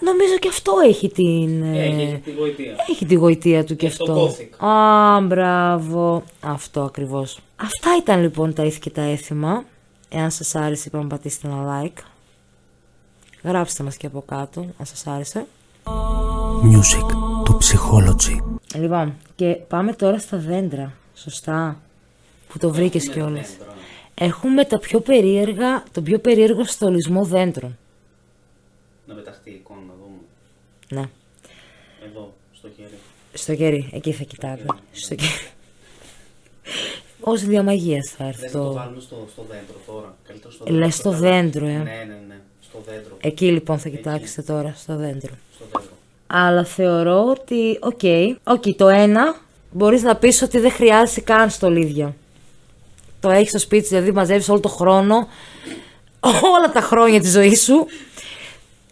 νομίζω 0.01 0.39
και 0.41 0.49
αυτό 0.49 0.73
έχει 0.87 1.09
την... 1.09 1.63
ε, 1.63 1.85
Έχει, 1.85 2.01
έχει 2.03 2.21
τη 2.25 2.31
γοητεία. 2.33 2.75
Έχει 2.91 3.07
τη 3.07 3.15
γοητεία 3.15 3.65
του 3.65 3.77
και 3.77 3.87
Και 3.87 3.93
στο 3.93 4.05
αυτό. 4.13 4.35
Gothic. 4.61 4.67
Α, 4.67 5.21
μπράβο. 5.21 6.23
Αυτό 6.41 6.81
ακριβώς. 6.83 7.39
Αυτά 7.57 7.97
ήταν 8.01 8.21
λοιπόν 8.21 8.55
τα 8.55 8.65
ήθη 8.65 8.79
και 8.81 8.91
τα 8.91 9.03
έθιμα. 9.03 9.65
Εάν 10.09 10.31
σας 10.31 10.55
άρεσε, 10.55 10.85
είπαμε 10.87 11.07
πατήστε 11.07 11.49
ένα 11.49 11.83
like. 11.83 12.03
Γράψτε 13.43 13.83
μας 13.83 13.97
και 13.97 14.07
από 14.07 14.23
κάτω, 14.27 14.61
αν 14.61 14.87
σας 14.87 15.07
άρεσε. 15.07 15.47
Music 16.63 17.07
του 17.45 17.59
Psychology. 17.63 18.57
Λοιπόν, 18.75 19.15
και 19.37 19.47
πάμε 19.47 19.93
τώρα 19.93 20.19
στα 20.19 20.37
δέντρα. 20.39 20.93
Σωστά. 21.15 21.81
Που 22.49 22.59
το 22.59 22.71
βρήκες 22.71 23.03
Έχουμε 23.09 23.15
κιόλας. 23.25 23.49
δέντρα. 23.59 23.75
Έχουμε 24.21 24.65
τα 24.65 24.79
πιο 24.79 25.01
περίεργα, 25.01 25.83
τον 25.93 26.03
πιο 26.05 26.19
περίεργο 26.19 26.65
στολισμό 26.65 27.25
δέντρων. 27.25 27.79
Να 29.07 29.15
πεταχτεί 29.15 29.51
η 29.51 29.55
εικόνα 29.55 29.81
να 29.81 29.93
δούμε. 30.01 30.19
Ναι. 31.01 31.09
Εδώ, 32.11 32.33
στο 32.53 32.69
χέρι. 32.77 32.99
Στο 33.33 33.55
κερί, 33.55 33.91
εκεί 33.93 34.13
θα 34.13 34.25
κοιτάτε. 34.25 34.65
Στο 34.93 35.15
κερί. 35.15 35.31
Ως 37.21 37.43
διαμαγείας 37.45 38.15
θα 38.17 38.25
έρθει 38.25 38.43
Λες 38.43 38.53
να 38.53 38.61
το 38.61 38.67
το... 38.67 38.73
βάλουμε 38.73 39.01
στο, 39.01 39.27
στο 39.33 39.43
δέντρο 39.49 39.77
τώρα. 39.87 40.17
Καλύτερα 40.27 40.53
στο 40.53 40.65
Λες 40.69 40.95
στο 40.95 41.11
καλά. 41.11 41.19
δέντρο, 41.21 41.67
ε. 41.67 41.71
Ναι, 41.71 41.79
ναι, 41.83 42.21
ναι. 42.29 42.41
Στο 42.63 42.83
δέντρο. 42.87 43.17
Εκεί 43.21 43.51
λοιπόν 43.51 43.79
θα 43.79 43.89
κοιτάξετε 43.89 44.43
τώρα, 44.53 44.75
στο 44.77 44.97
δέντρο. 44.97 45.35
Στο 45.55 45.65
δέντρο. 45.73 45.91
Αλλά 46.27 46.65
θεωρώ 46.65 47.25
ότι, 47.25 47.79
OK, 47.81 48.01
OK, 48.45 48.75
το 48.77 48.89
ένα 48.89 49.41
μπορείς 49.71 50.03
να 50.03 50.17
πεις 50.17 50.43
ότι 50.43 50.59
δεν 50.59 50.71
χρειάζεσαι 50.71 51.21
καν 51.21 51.51
στολίδια. 51.51 52.15
Το 53.21 53.31
έχεις 53.31 53.49
στο 53.49 53.59
σπίτι, 53.59 53.87
δηλαδή 53.89 54.13
μαζεύεις 54.13 54.49
όλο 54.49 54.61
το 54.61 54.69
χρόνο, 54.69 55.29
όλα 56.21 56.71
τα 56.73 56.81
χρόνια 56.81 57.21
της 57.21 57.31
ζωής 57.31 57.63
σου, 57.63 57.87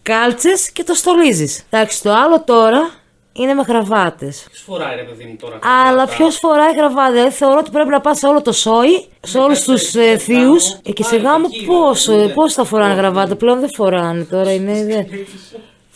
κάλτσες 0.03 0.71
και 0.71 0.85
το 0.85 0.95
στολίζεις. 0.95 1.65
Εντάξει, 1.71 2.03
το 2.03 2.13
άλλο 2.13 2.43
τώρα 2.43 2.91
είναι 3.33 3.55
με 3.55 3.63
γραβάτες. 3.63 4.45
Ποιος 4.51 4.63
φοράει 4.67 4.97
ρε 4.97 5.03
παιδί 5.03 5.25
μου 5.25 5.37
τώρα. 5.41 5.59
Αλλά 5.63 5.91
γραβάτα; 5.91 6.17
ποιος 6.17 6.37
φοράει 6.37 6.75
γραβάτα, 6.75 7.13
δηλαδή 7.13 7.31
θεωρώ 7.31 7.59
ότι 7.59 7.71
πρέπει 7.71 7.89
να 7.89 8.01
πας 8.01 8.19
σε 8.19 8.27
όλο 8.27 8.43
το 8.43 8.53
σόι, 8.53 9.07
σε 9.21 9.39
όλους 9.39 9.59
κάτσε, 9.65 9.73
τους 9.73 9.83
σε 9.91 10.03
γάμο. 10.05 10.19
θείους. 10.19 10.71
Ε, 10.85 10.93
και 10.93 11.03
σε 11.03 11.17
Α, 11.17 11.19
γάμο 11.19 11.47
εκεί, 11.53 11.65
πόσο, 11.65 12.13
ναι. 12.17 12.29
πώς 12.29 12.55
θα 12.55 12.65
φοράνε 12.65 12.95
γραβάτα, 12.95 13.37
πλέον 13.37 13.61
δεν 13.61 13.71
φοράνε 13.75 14.25
τώρα, 14.25 14.53
είναι. 14.53 14.85
δε- 14.85 15.05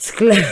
Σκλε... 0.01 0.35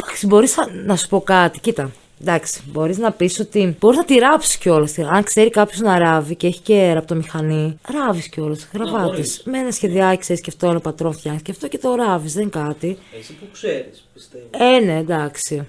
Εντάξει, 0.00 0.26
μπορείς 0.26 0.54
να 0.84 0.96
σου 0.96 1.08
πω 1.08 1.20
κάτι, 1.20 1.60
κοίτα. 1.60 1.90
Εντάξει, 2.20 2.62
μπορείς 2.66 2.98
να 2.98 3.12
πεις 3.12 3.40
ότι. 3.40 3.76
Μπορεί 3.80 3.96
να 3.96 4.04
τη 4.04 4.14
ράψεις 4.14 4.56
κιόλας. 4.56 4.98
Αν 4.98 5.22
ξέρει 5.22 5.50
κάποιος 5.50 5.80
να 5.80 5.98
ράβει 5.98 6.34
και 6.34 6.46
έχει 6.46 6.60
και 6.60 6.92
ραπτομηχανή, 6.92 7.78
ράβεις 7.92 8.28
κιόλας. 8.28 8.68
Γραβάτες. 8.74 9.04
μπορείς. 9.04 9.42
Με 9.44 9.58
ένα 9.58 9.70
σχεδιάκι, 9.70 10.20
ξέρεις 10.20 10.42
και 10.42 10.50
αυτό 10.50 10.68
ένα 10.68 10.80
πατρόν 10.80 11.12
φτιάχνει 11.12 11.40
και 11.40 11.50
αυτό 11.50 11.68
και 11.68 11.78
το 11.78 11.94
ράβεις, 11.94 12.32
δεν 12.32 12.42
είναι 12.42 12.50
κάτι. 12.50 12.98
Εσύ 13.18 13.32
που 13.32 13.46
ξέρεις, 13.52 14.04
πιστεύω. 14.14 14.44
Ε, 14.50 14.78
ναι, 14.80 14.98
εντάξει. 14.98 15.66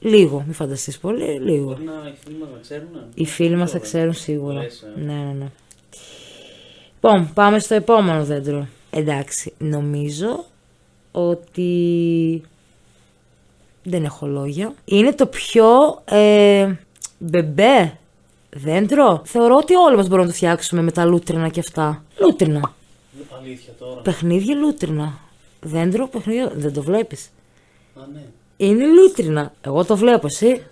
Λίγο, 0.00 0.42
μην 0.44 0.54
φανταστείς 0.54 0.98
πολύ, 0.98 1.40
λίγο. 1.40 1.64
Μπορεί 1.64 1.84
να 1.84 1.92
οι 1.92 2.14
φίλοι 2.24 2.38
μας 2.38 2.50
να 2.52 2.58
ξέρουν. 2.60 2.88
Οι 3.14 3.26
φίλοι 3.26 3.56
μας 3.56 3.70
θα 3.70 3.76
Τώρα. 3.76 3.88
ξέρουν 3.88 4.14
σίγουρα. 4.14 4.62
Λες, 4.62 4.80
ε. 4.96 5.00
Ναι, 5.00 5.12
ναι, 5.12 5.32
ναι. 5.38 5.46
Λοιπόν, 6.94 7.30
πάμε 7.34 7.58
στο 7.58 7.74
επόμενο 7.74 8.24
δέντρο. 8.24 8.66
Εντάξει, 8.90 9.52
νομίζω 9.58 10.44
ότι 11.12 12.42
δεν 13.82 14.04
έχω 14.04 14.26
λόγια. 14.26 14.74
Είναι 14.84 15.12
το 15.12 15.26
πιο 15.26 15.66
ε, 16.04 16.72
μπεμπέ 17.18 17.98
δέντρο. 18.50 19.22
Θεωρώ 19.24 19.56
ότι 19.56 19.74
όλοι 19.74 19.96
μας 19.96 20.08
μπορούμε 20.08 20.26
να 20.26 20.32
το 20.32 20.36
φτιάξουμε 20.36 20.82
με 20.82 20.90
τα 20.90 21.04
λούτρινα 21.04 21.48
και 21.48 21.60
αυτά. 21.60 22.04
Λούτρινα. 22.20 22.74
Αλήθεια 23.40 23.72
τώρα. 23.78 24.00
Παιχνίδια 24.00 24.54
λούτρινα. 24.54 25.18
Δέντρο, 25.60 26.08
παιχνίδια. 26.08 26.52
Δεν 26.54 26.72
το 26.72 26.82
βλέπεις. 26.82 27.30
Α, 27.96 28.00
ναι. 28.12 28.22
Είναι 28.56 28.86
λούτρινα. 28.86 29.52
Εγώ 29.60 29.84
το 29.84 29.96
βλέπω, 29.96 30.26
εσύ. 30.26 30.62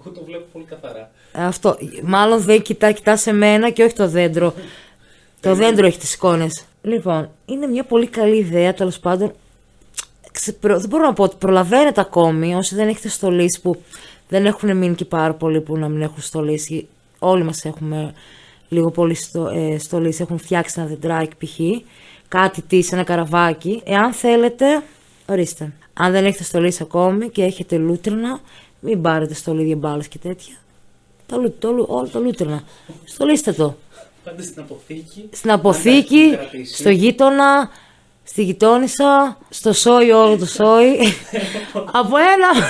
Εγώ 0.00 0.10
το 0.14 0.24
βλέπω 0.24 0.44
πολύ 0.52 0.64
καθαρά. 0.64 1.10
Ε, 1.32 1.44
Αυτό. 1.44 1.76
Μάλλον 2.02 2.40
δεν 2.40 2.62
κοιτά, 2.62 2.92
κοιτάς 2.92 3.20
σε 3.20 3.32
μένα 3.32 3.70
και 3.70 3.82
όχι 3.84 3.94
το 3.94 4.08
δέντρο. 4.08 4.54
το 5.40 5.54
δέντρο 5.54 5.86
έχει 5.86 5.98
τις 5.98 6.14
εικόνες. 6.14 6.64
Λοιπόν, 6.82 7.30
είναι 7.46 7.66
μια 7.66 7.84
πολύ 7.84 8.06
καλή 8.06 8.36
ιδέα, 8.36 8.74
τέλος 8.74 8.98
πάντων. 8.98 9.32
Ξεπρο... 10.40 10.78
Δεν 10.80 10.88
μπορώ 10.88 11.04
να 11.04 11.12
πω 11.12 11.22
ότι 11.22 11.36
προλαβαίνετε 11.38 12.00
ακόμη 12.00 12.54
όσοι 12.54 12.74
δεν 12.74 12.88
έχετε 12.88 13.08
στολίσει 13.08 13.60
που 13.60 13.82
δεν 14.28 14.46
έχουν 14.46 14.76
μείνει 14.76 14.94
και 14.94 15.04
πάρα 15.04 15.34
πολύ 15.34 15.60
που 15.60 15.76
να 15.76 15.88
μην 15.88 16.02
έχουν 16.02 16.22
στολίσει. 16.22 16.88
Όλοι 17.18 17.42
μας 17.44 17.64
έχουμε 17.64 18.12
λίγο 18.68 18.90
πολύ 18.90 19.14
στο, 19.14 19.48
ε, 19.48 19.78
στολίσει, 19.78 20.22
έχουν 20.22 20.38
φτιάξει 20.38 20.74
ένα 20.80 20.88
δεντράκι 20.88 21.36
π.χ. 21.44 21.58
Κάτι 22.28 22.62
τι, 22.62 22.82
σε 22.82 22.94
ένα 22.94 23.04
καραβάκι. 23.04 23.80
Εάν 23.84 24.12
θέλετε, 24.12 24.82
ορίστε. 25.26 25.72
Αν 25.92 26.12
δεν 26.12 26.24
έχετε 26.24 26.42
στολίσει 26.44 26.82
ακόμη 26.82 27.28
και 27.28 27.42
έχετε 27.42 27.76
λούτρινα, 27.76 28.40
μην 28.80 29.02
πάρετε 29.02 29.34
στολίδια 29.34 29.76
μπάλες 29.76 30.08
και 30.08 30.18
τέτοια. 30.18 30.54
Τα, 31.26 31.36
λου, 31.36 31.54
το, 31.58 31.72
λου- 31.72 31.90
όλα 31.90 32.08
τα 32.08 32.18
λούτρινα. 32.18 32.62
Στολίστε 33.04 33.52
το. 33.52 33.76
Πάντε 34.24 34.42
στην 34.42 34.62
αποθήκη. 34.62 35.28
Στην 35.32 35.50
αποθήκη, 35.50 36.16
Να 36.16 36.36
τα 36.36 36.42
έχει 36.42 36.48
κρατήσει. 36.50 36.74
στο 36.74 36.90
γείτονα, 36.90 37.70
στη 38.28 38.42
γειτόνισσα, 38.42 39.36
στο 39.48 39.72
σόι 39.72 40.10
όλο 40.10 40.36
το 40.38 40.46
σόι. 40.46 40.96
Από 41.92 42.16
ένα 42.16 42.66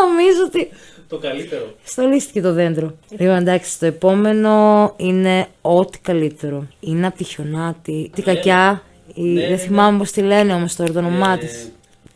νομίζω 0.00 0.42
ότι 0.46 0.68
Το 1.08 1.18
καλύτερο. 1.18 1.74
στολίστηκε 1.84 2.40
το 2.40 2.52
δέντρο. 2.52 2.94
Λοιπόν, 3.08 3.36
εντάξει, 3.36 3.78
το 3.78 3.86
επόμενο 3.86 4.92
είναι 4.96 5.46
ό,τι 5.60 5.98
καλύτερο. 5.98 6.66
Είναι 6.80 7.06
από 7.06 7.16
τη 7.16 7.24
χιονάτη, 7.24 8.10
τη 8.14 8.22
κακιά. 8.22 8.82
η- 9.14 9.22
Ναι, 9.22 9.40
δεν 9.40 9.50
ναι, 9.50 9.56
θυμάμαι 9.56 9.98
πώς 9.98 10.10
τη 10.10 10.20
λένε 10.20 10.52
όμως 10.54 10.76
τώρα 10.76 10.92
το 10.92 10.98
όνομά 10.98 11.32
Ε, 11.32 11.36
της. 11.36 11.68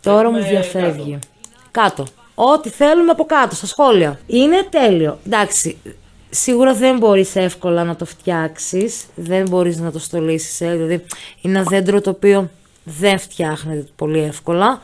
Τώρα 0.02 0.30
μου 0.30 0.36
έχουμε 0.36 0.50
διαφεύγει. 0.50 1.18
Κάτω. 1.70 2.06
Ό,τι 2.34 2.68
θέλουμε 2.68 3.10
από 3.10 3.24
κάτω, 3.24 3.54
στα 3.54 3.66
σχόλια. 3.66 4.18
Είναι 4.26 4.66
τέλειο. 4.70 5.18
Εντάξει, 5.26 5.76
σίγουρα 6.30 6.74
δεν 6.74 6.98
μπορείς 6.98 7.36
εύκολα 7.36 7.84
να 7.84 7.96
το 7.96 8.04
φτιάξεις. 8.04 9.04
Δεν 9.14 9.48
μπορείς 9.48 9.78
να 9.78 9.92
το 9.92 9.98
στολίσεις. 9.98 10.60
Ε. 10.60 10.70
Δηλαδή, 10.72 11.04
είναι 11.40 11.58
ένα 11.58 11.66
δέντρο 11.70 12.00
το 12.00 12.10
οποίο 12.10 12.50
δεν 12.98 13.18
φτιάχνεται 13.18 13.86
πολύ 13.96 14.18
εύκολα. 14.18 14.80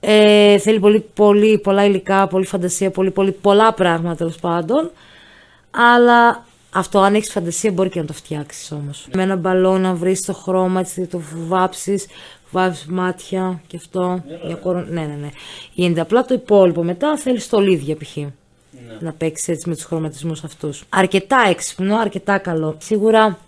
Ε, 0.00 0.58
θέλει 0.58 0.80
πολύ, 0.80 1.00
πολύ, 1.14 1.58
πολλά 1.58 1.84
υλικά, 1.84 2.26
πολύ 2.26 2.46
φαντασία, 2.46 2.90
πολύ, 2.90 3.10
πολύ, 3.10 3.32
πολλά 3.32 3.72
πράγματα 3.72 4.14
τέλος 4.14 4.36
πάντων. 4.36 4.90
Αλλά 5.70 6.46
αυτό, 6.72 6.98
αν 6.98 7.14
έχεις 7.14 7.32
φαντασία, 7.32 7.72
μπορεί 7.72 7.88
και 7.88 8.00
να 8.00 8.06
το 8.06 8.12
φτιάξεις 8.12 8.72
όμως. 8.72 9.06
Με 9.14 9.22
ένα 9.22 9.36
μπαλό 9.36 9.78
να 9.78 9.94
βρεις 9.94 10.20
το 10.20 10.32
χρώμα, 10.32 10.80
έτσι, 10.80 11.06
το 11.06 11.20
βάψεις, 11.46 12.06
βάψεις 12.50 12.86
μάτια 12.86 13.60
και 13.66 13.76
αυτό. 13.76 14.22
Για 14.46 14.54
κορο... 14.54 14.80
Ναι, 14.80 15.00
ναι, 15.00 15.16
ναι. 15.20 15.28
Γίνεται 15.72 16.00
απλά 16.00 16.24
το 16.24 16.34
υπόλοιπο. 16.34 16.82
Μετά 16.82 17.16
θέλεις 17.16 17.44
στολίδια 17.44 17.96
π.χ. 17.96 18.16
Ναι. 18.16 18.30
Να 19.00 19.12
παίξεις 19.12 19.48
έτσι 19.48 19.68
με 19.68 19.74
τους 19.74 19.84
χρωματισμούς 19.84 20.44
αυτούς. 20.44 20.84
Αρκετά 20.88 21.46
έξυπνο, 21.48 21.96
αρκετά 21.96 22.38
καλό. 22.38 22.76
Σίγουρα 22.78 23.38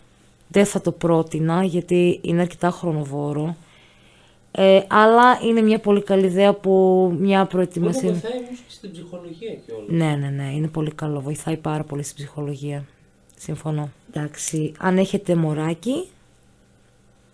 δεν 0.49 0.67
θα 0.67 0.81
το 0.81 0.93
πρότεινα 0.93 1.65
γιατί 1.65 2.19
είναι 2.23 2.41
αρκετά 2.41 2.71
χρονοβόρο. 2.71 3.57
Ε, 4.53 4.81
αλλά 4.89 5.41
είναι 5.45 5.61
μια 5.61 5.79
πολύ 5.81 6.03
καλή 6.03 6.27
ιδέα 6.27 6.53
που 6.55 6.71
μια 7.19 7.41
Μου 7.41 7.47
προετοιμασία. 7.47 8.11
βοηθάει 8.11 8.37
όμω 8.39 8.47
και 8.49 8.57
στην 8.69 8.93
ψυχολογία 8.93 9.55
και 9.55 9.73
όλα. 9.73 9.85
Ναι, 9.89 10.17
ναι, 10.17 10.29
ναι, 10.29 10.53
είναι 10.53 10.69
πολύ 10.69 10.91
καλό. 10.91 11.21
Βοηθάει 11.21 11.57
πάρα 11.57 11.85
πολύ 11.85 12.03
στην 12.03 12.17
ψυχολογία. 12.17 12.85
Συμφωνώ. 13.37 13.91
Εντάξει, 14.15 14.73
αν 14.79 14.99
έχετε 14.99 15.35
μωράκι, 15.35 16.09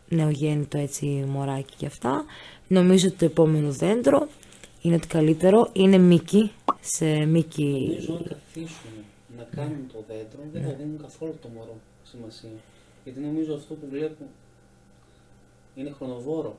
νεογέννητο 0.08 0.78
έτσι 0.78 1.06
μωράκι 1.06 1.74
και 1.76 1.86
αυτά, 1.86 2.24
νομίζω 2.68 3.06
ότι 3.08 3.16
το 3.16 3.24
επόμενο 3.24 3.70
δέντρο 3.70 4.28
είναι 4.82 4.94
ότι 4.94 5.06
καλύτερο. 5.06 5.68
Είναι 5.72 5.98
μήκη, 5.98 6.50
σε 6.80 7.24
μήκη. 7.24 7.86
Νομίζω 7.88 8.12
αν 8.12 8.24
καθίσουν 8.28 8.90
να 9.36 9.42
κάνουν 9.56 9.86
το 9.92 10.04
δέντρο 10.08 10.40
δεν 10.52 10.62
Ναι. 10.62 10.68
θα 10.68 10.74
δίνουν 10.74 10.98
καθόλου 11.02 11.34
το 11.42 11.48
μωρό 11.48 11.76
σημασία. 12.04 12.50
Γιατί 13.04 13.20
νομίζω 13.20 13.54
αυτό 13.54 13.74
που 13.74 13.86
βλέπω 13.90 14.24
είναι 15.74 15.90
χρονοβόρο. 15.98 16.56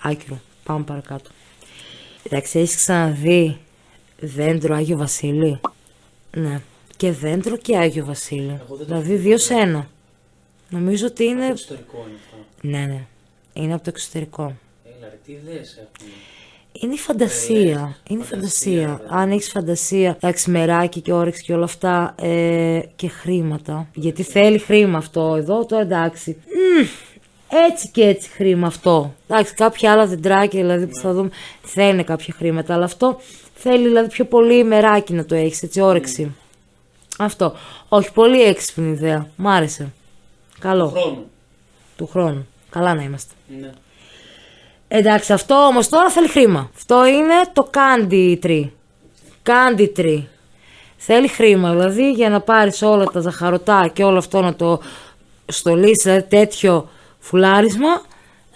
Άκυρο, 0.00 0.40
πάμε 0.64 0.84
παρακάτω. 0.84 1.30
Εντάξει, 2.22 2.58
έχεις 2.58 2.76
ξαναδεί 2.76 3.58
δέντρο 4.20 4.74
Άγιο 4.74 4.96
Βασίλη; 4.96 5.60
Ναι. 6.36 6.60
Και 6.96 7.12
δέντρο 7.12 7.56
και 7.56 7.76
Άγιο 7.76 8.04
Βασίλη. 8.04 8.60
Εγώ 8.64 8.76
δεν 8.76 8.78
το 8.78 8.84
Δηλαδή 8.84 9.12
έχω 9.12 9.22
δύο 9.22 9.36
δει. 9.36 9.42
σε 9.42 9.54
ένα. 9.54 9.88
Νομίζω 10.68 11.06
ότι 11.06 11.24
είναι... 11.24 11.46
Το 11.46 11.52
ιστορικό 11.52 12.04
είναι 12.08 12.16
αυτό. 12.24 12.36
Ναι, 12.68 12.78
ναι. 12.86 13.06
Είναι 13.52 13.74
από 13.74 13.82
το 13.84 13.90
εξωτερικό. 13.94 14.42
Έλα 14.84 15.08
ρε, 15.10 15.18
τι 15.24 15.32
ιδέες 15.32 15.76
έχουν. 15.76 16.12
Είναι 16.72 16.94
η 16.94 16.98
φαντασία. 16.98 17.54
Τρελές. 17.56 18.00
Είναι 18.08 18.22
η 18.22 18.24
Φαντασία, 18.24 18.78
φαντασία. 18.78 18.96
βέβαια. 18.96 19.22
Αν 19.22 19.30
έχεις 19.30 19.48
φαντασία, 19.48 20.10
εντάξει, 20.20 20.50
μεράκι 20.50 21.00
και 21.00 21.12
όρεξη 21.12 21.42
και 21.42 21.52
όλα 21.52 21.64
αυτά. 21.64 22.14
Ε, 22.18 22.80
και 22.96 23.08
χρήματα. 23.08 23.88
Γιατί 23.94 24.22
θέλει 24.22 24.58
χρήμα 24.58 24.98
αυτό 24.98 25.34
εδώ, 25.36 25.66
τώρα 25.66 25.82
εντάξει. 25.82 26.30
Μμμ, 26.46 26.86
έτσι 27.54 27.88
και 27.88 28.04
έτσι 28.04 28.28
χρήμα 28.28 28.66
αυτό. 28.66 29.14
Εντάξει, 29.28 29.54
κάποια 29.54 29.92
άλλα 29.92 30.06
δεντράκια 30.06 30.60
δηλαδή 30.60 30.86
που 30.86 30.96
θα 30.96 31.12
δούμε 31.12 31.30
θέλουν 31.62 32.04
κάποια 32.04 32.34
χρήματα. 32.38 32.74
Αλλά 32.74 32.84
αυτό 32.84 33.20
θέλει 33.54 33.88
δηλαδή 33.88 34.08
πιο 34.08 34.24
πολύ 34.24 34.64
μεράκι 34.64 35.12
να 35.12 35.24
το 35.24 35.34
έχεις, 35.34 35.62
έτσι, 35.62 35.80
όρεξη. 35.80 36.34
Αυτό. 37.18 37.52
Όχι, 37.88 38.12
πολύ 38.12 38.42
έξυπνη 38.42 38.90
ιδέα. 38.90 39.26
Μ' 39.36 39.48
άρεσε. 39.48 39.92
Καλό. 40.58 40.88
Χρόνο. 40.88 41.24
Του 41.96 42.06
χρόνου. 42.06 42.46
Καλά 42.70 42.94
να 42.94 43.02
είμαστε. 43.02 43.34
Ναι. 43.60 43.70
Εντάξει, 44.88 45.32
αυτό 45.32 45.54
όμως 45.54 45.88
τώρα 45.88 46.10
θέλει 46.10 46.28
χρήμα. 46.28 46.70
Αυτό 46.76 47.06
είναι 47.06 47.34
το 47.52 47.70
candy 47.74 48.38
tree. 48.42 48.68
Candy 49.42 49.88
tree. 49.96 50.22
Θέλει 50.96 51.28
χρήμα, 51.28 51.70
δηλαδή 51.70 52.12
για 52.12 52.30
να 52.30 52.40
πάρεις 52.40 52.82
όλα 52.82 53.04
τα 53.04 53.20
ζαχαρωτά 53.20 53.90
και 53.92 54.04
όλο 54.04 54.18
αυτό 54.18 54.40
να 54.40 54.54
το 54.54 54.80
στολίσεις, 55.46 56.02
δηλαδή 56.02 56.22
τέτοιο 56.28 56.88
φουλάρισμα. 57.22 58.02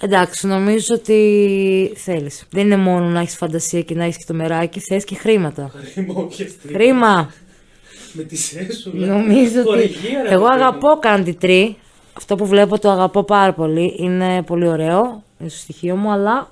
Εντάξει, 0.01 0.47
νομίζω 0.47 0.95
ότι 0.95 1.93
θέλεις. 1.97 2.45
Δεν 2.51 2.65
είναι 2.65 2.77
μόνο 2.77 3.07
να 3.07 3.21
έχεις 3.21 3.37
φαντασία 3.37 3.83
και 3.83 3.95
να 3.95 4.05
έχεις 4.05 4.17
και 4.17 4.25
το 4.27 4.35
μεράκι, 4.35 4.81
θες 4.81 5.05
και 5.05 5.15
χρήματα. 5.15 5.71
Χρήμα 5.93 6.15
όχι 6.15 6.43
αστεία. 6.43 6.71
Χρήμα! 6.73 7.33
Με 8.13 8.23
τη 8.23 8.37
σέσουλα. 8.37 9.07
Νομίζω 9.07 9.61
ότι. 9.61 9.69
Χορηγία, 9.69 10.23
ρε, 10.23 10.29
Εγώ 10.29 10.45
παιδί 10.49 10.59
μου. 10.59 10.65
αγαπώ 10.65 10.89
Candy 11.03 11.35
Tree. 11.43 11.71
Αυτό 12.13 12.35
που 12.37 12.47
βλέπω 12.47 12.79
το 12.79 12.91
αγαπώ 12.91 13.23
πάρα 13.25 13.53
πολύ. 13.53 13.95
Είναι 13.99 14.43
πολύ 14.43 14.69
ωραίο. 14.69 15.23
Είναι 15.39 15.49
στο 15.49 15.59
στοιχείο 15.59 15.97
μου, 15.97 16.11
αλλά. 16.13 16.51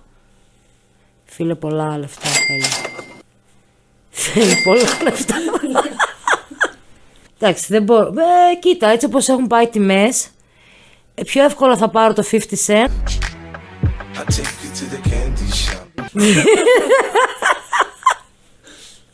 Φίλε, 1.25 1.55
πολλά 1.55 1.99
λεφτά 1.99 2.29
θέλει. 2.29 2.65
Θέλει 4.11 4.55
πολλά 4.65 5.03
λεφτά. 5.03 5.35
Εντάξει, 7.39 7.67
δεν 7.69 7.83
μπορώ. 7.83 8.07
Ε, 8.07 8.55
κοίτα, 8.61 8.89
έτσι 8.89 9.07
όπως 9.07 9.29
έχουν 9.29 9.47
πάει 9.47 9.69
τιμές, 9.69 10.25
ε, 10.25 10.29
πιο 11.25 11.45
εύκολα 11.45 11.77
θα 11.77 11.89
πάρω 11.89 12.13
το 12.13 12.23
50 12.31 12.37
cent. 12.67 12.89
I 14.15 14.25
take 14.27 14.55
you 14.63 14.71
to 14.79 14.85
the 14.95 15.01
candy 15.09 15.49
shop. 15.65 16.05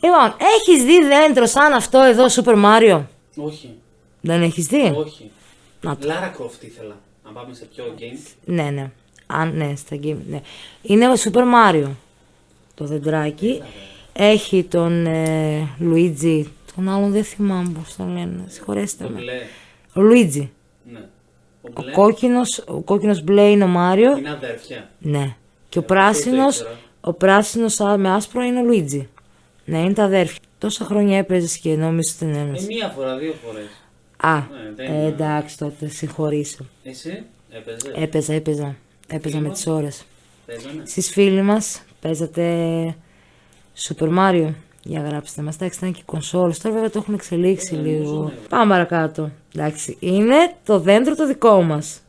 Λοιπόν, 0.02 0.34
έχεις 0.58 0.84
δει 0.84 1.04
δέντρο 1.06 1.46
σαν 1.46 1.72
αυτό 1.72 1.98
εδώ, 1.98 2.24
Super 2.26 2.64
Mario; 2.64 3.02
Όχι. 3.36 3.74
Δεν 4.20 4.42
έχεις 4.42 4.66
δει; 4.66 4.92
Όχι. 4.96 5.30
Να 5.80 5.96
το. 5.96 6.06
Λάρα 6.06 6.34
Croft 6.38 6.64
ήθελα. 6.64 6.96
Να 7.24 7.30
πάμε 7.30 7.54
σε 7.54 7.64
πιο 7.74 7.94
game. 7.98 8.18
Ναι, 8.44 8.62
ναι. 8.62 8.90
Αν, 9.26 9.56
ναι, 9.56 9.72
στα 9.76 9.96
game, 10.02 10.16
ναι. 10.28 10.40
Είναι 10.82 11.08
ο 11.08 11.12
Super 11.24 11.42
Mario. 11.42 11.88
Το 12.74 12.84
δεντράκι. 12.84 13.62
Έχει 14.12 14.64
τον 14.64 15.06
ε, 15.06 15.68
Luigi. 15.80 16.44
Τον 16.74 16.88
άλλον 16.88 17.10
δεν 17.12 17.24
θυμάμαι 17.24 17.68
πώς 17.78 17.96
τον 17.96 18.12
λένε. 18.12 18.44
Συγχωρέστε 18.48 19.04
Το 19.04 19.10
με. 19.10 19.20
μπλε. 19.20 19.40
Ο 19.94 20.08
Luigi. 20.12 20.48
Ναι. 20.92 21.00
Ο 21.62 21.68
Ο 21.74 21.82
μπλε 21.82 21.92
κόκκινος, 21.92 22.64
ο 22.66 22.80
κόκκινος 22.80 23.22
μπλε 23.22 23.42
είναι 23.50 23.64
ο 23.64 23.66
Μάριο. 23.66 24.16
είναι 24.18 24.30
αδέρφια. 24.30 24.88
Ναι. 24.98 25.36
Και 25.68 25.78
ο 25.78 25.80
Ε, 25.80 25.84
αυτό 25.84 25.94
πράσινος, 25.94 26.56
το 26.58 26.64
ήξερα. 26.64 26.78
ο 27.00 27.12
πράσινος 27.12 27.80
α, 27.80 27.96
με 27.96 28.10
άσπρο 28.10 28.42
είναι 28.42 28.60
ο 28.60 28.64
Luigi. 28.70 29.06
Ναι, 29.64 29.78
είναι 29.78 29.92
τα 29.92 30.04
αδέρφια. 30.04 30.38
Τόσα 30.58 30.84
χρόνια 30.84 31.18
έπαιζες 31.18 31.56
και 31.58 31.76
νόμιζες 31.76 32.14
ότι 32.14 32.24
είναι 32.24 32.38
Ε, 32.38 32.40
ένας. 32.40 32.66
μία 32.66 32.88
φορά, 32.88 33.16
δύο 33.16 33.34
φορές. 33.46 33.68
Α, 34.16 34.42
δεν 34.76 34.86
ε, 34.86 34.92
είναι. 34.94 35.06
εντάξει 35.06 35.58
τότε, 35.58 35.88
συγχωρήσω. 35.88 36.64
Εσύ 36.82 37.22
έπαιζες; 37.50 37.92
Έπαιζα, 37.94 38.32
έπαιζα. 38.32 38.76
Έπαιζα 39.08 39.36
με 39.36 39.42
Φίλοι 39.42 39.52
τις 39.54 39.66
ώρες. 39.66 40.04
Παίζανε; 40.46 40.82
Εσείς 40.82 41.10
φίλοι 41.10 41.42
μας 41.42 41.82
παίζατε 42.00 42.44
Super 43.88 44.08
Mario. 44.18 44.48
Για 44.82 45.00
γράψτε 45.00 45.42
μας. 45.42 45.54
Εντάξει, 45.54 45.78
ήταν 45.78 45.92
και 45.92 46.02
κονσόλες. 46.04 46.58
Τώρα 46.58 46.74
βέβαια 46.74 46.90
το 46.90 46.98
έχουν 46.98 47.14
εξελίξει 47.14 47.74
Ε, 47.74 47.76
νομίζω, 47.76 47.98
λίγο. 48.12 48.22
ναι. 48.24 48.32
Πάμε 48.48 48.72
παρακάτω. 48.72 49.30
Εντάξει, 49.54 49.96
είναι 50.00 50.54
το 50.64 50.78
δέντρο 50.78 51.14
το 51.14 51.26
δικό 51.26 51.62
μας. 51.62 52.00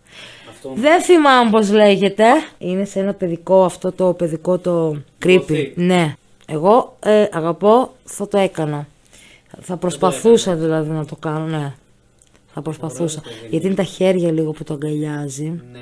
Αυτό. 0.49 0.73
Δεν 0.75 1.01
θυμάμαι 1.01 1.49
πώς 1.51 1.71
λέγεται. 1.71 2.23
Είναι 2.57 2.85
σε 2.85 2.99
ένα 2.99 3.13
παιδικό 3.13 3.63
αυτό 3.63 3.91
το 3.91 4.13
παιδικό 4.13 4.57
το 4.57 4.95
creepy. 5.25 5.39
Gothic. 5.49 5.71
Ναι. 5.75 6.15
Εγώ 6.47 6.97
ε, 6.99 7.25
αγαπώ, 7.31 7.93
θα 8.03 8.27
το 8.27 8.37
έκανα. 8.37 8.87
Θα 9.61 9.77
προσπαθούσα 9.77 10.55
δηλαδή 10.55 10.89
να 10.89 11.05
το 11.05 11.15
κάνω, 11.15 11.45
ναι. 11.45 11.73
Θα 12.53 12.61
προσπαθούσα. 12.61 13.21
Ωραίο 13.25 13.39
το 13.39 13.45
Γιατί 13.49 13.65
είναι 13.65 13.75
τα 13.75 13.83
χέρια 13.83 14.31
λίγο 14.31 14.51
που 14.51 14.63
το 14.63 14.73
αγκαλιάζει. 14.73 15.49
Ναι. 15.71 15.79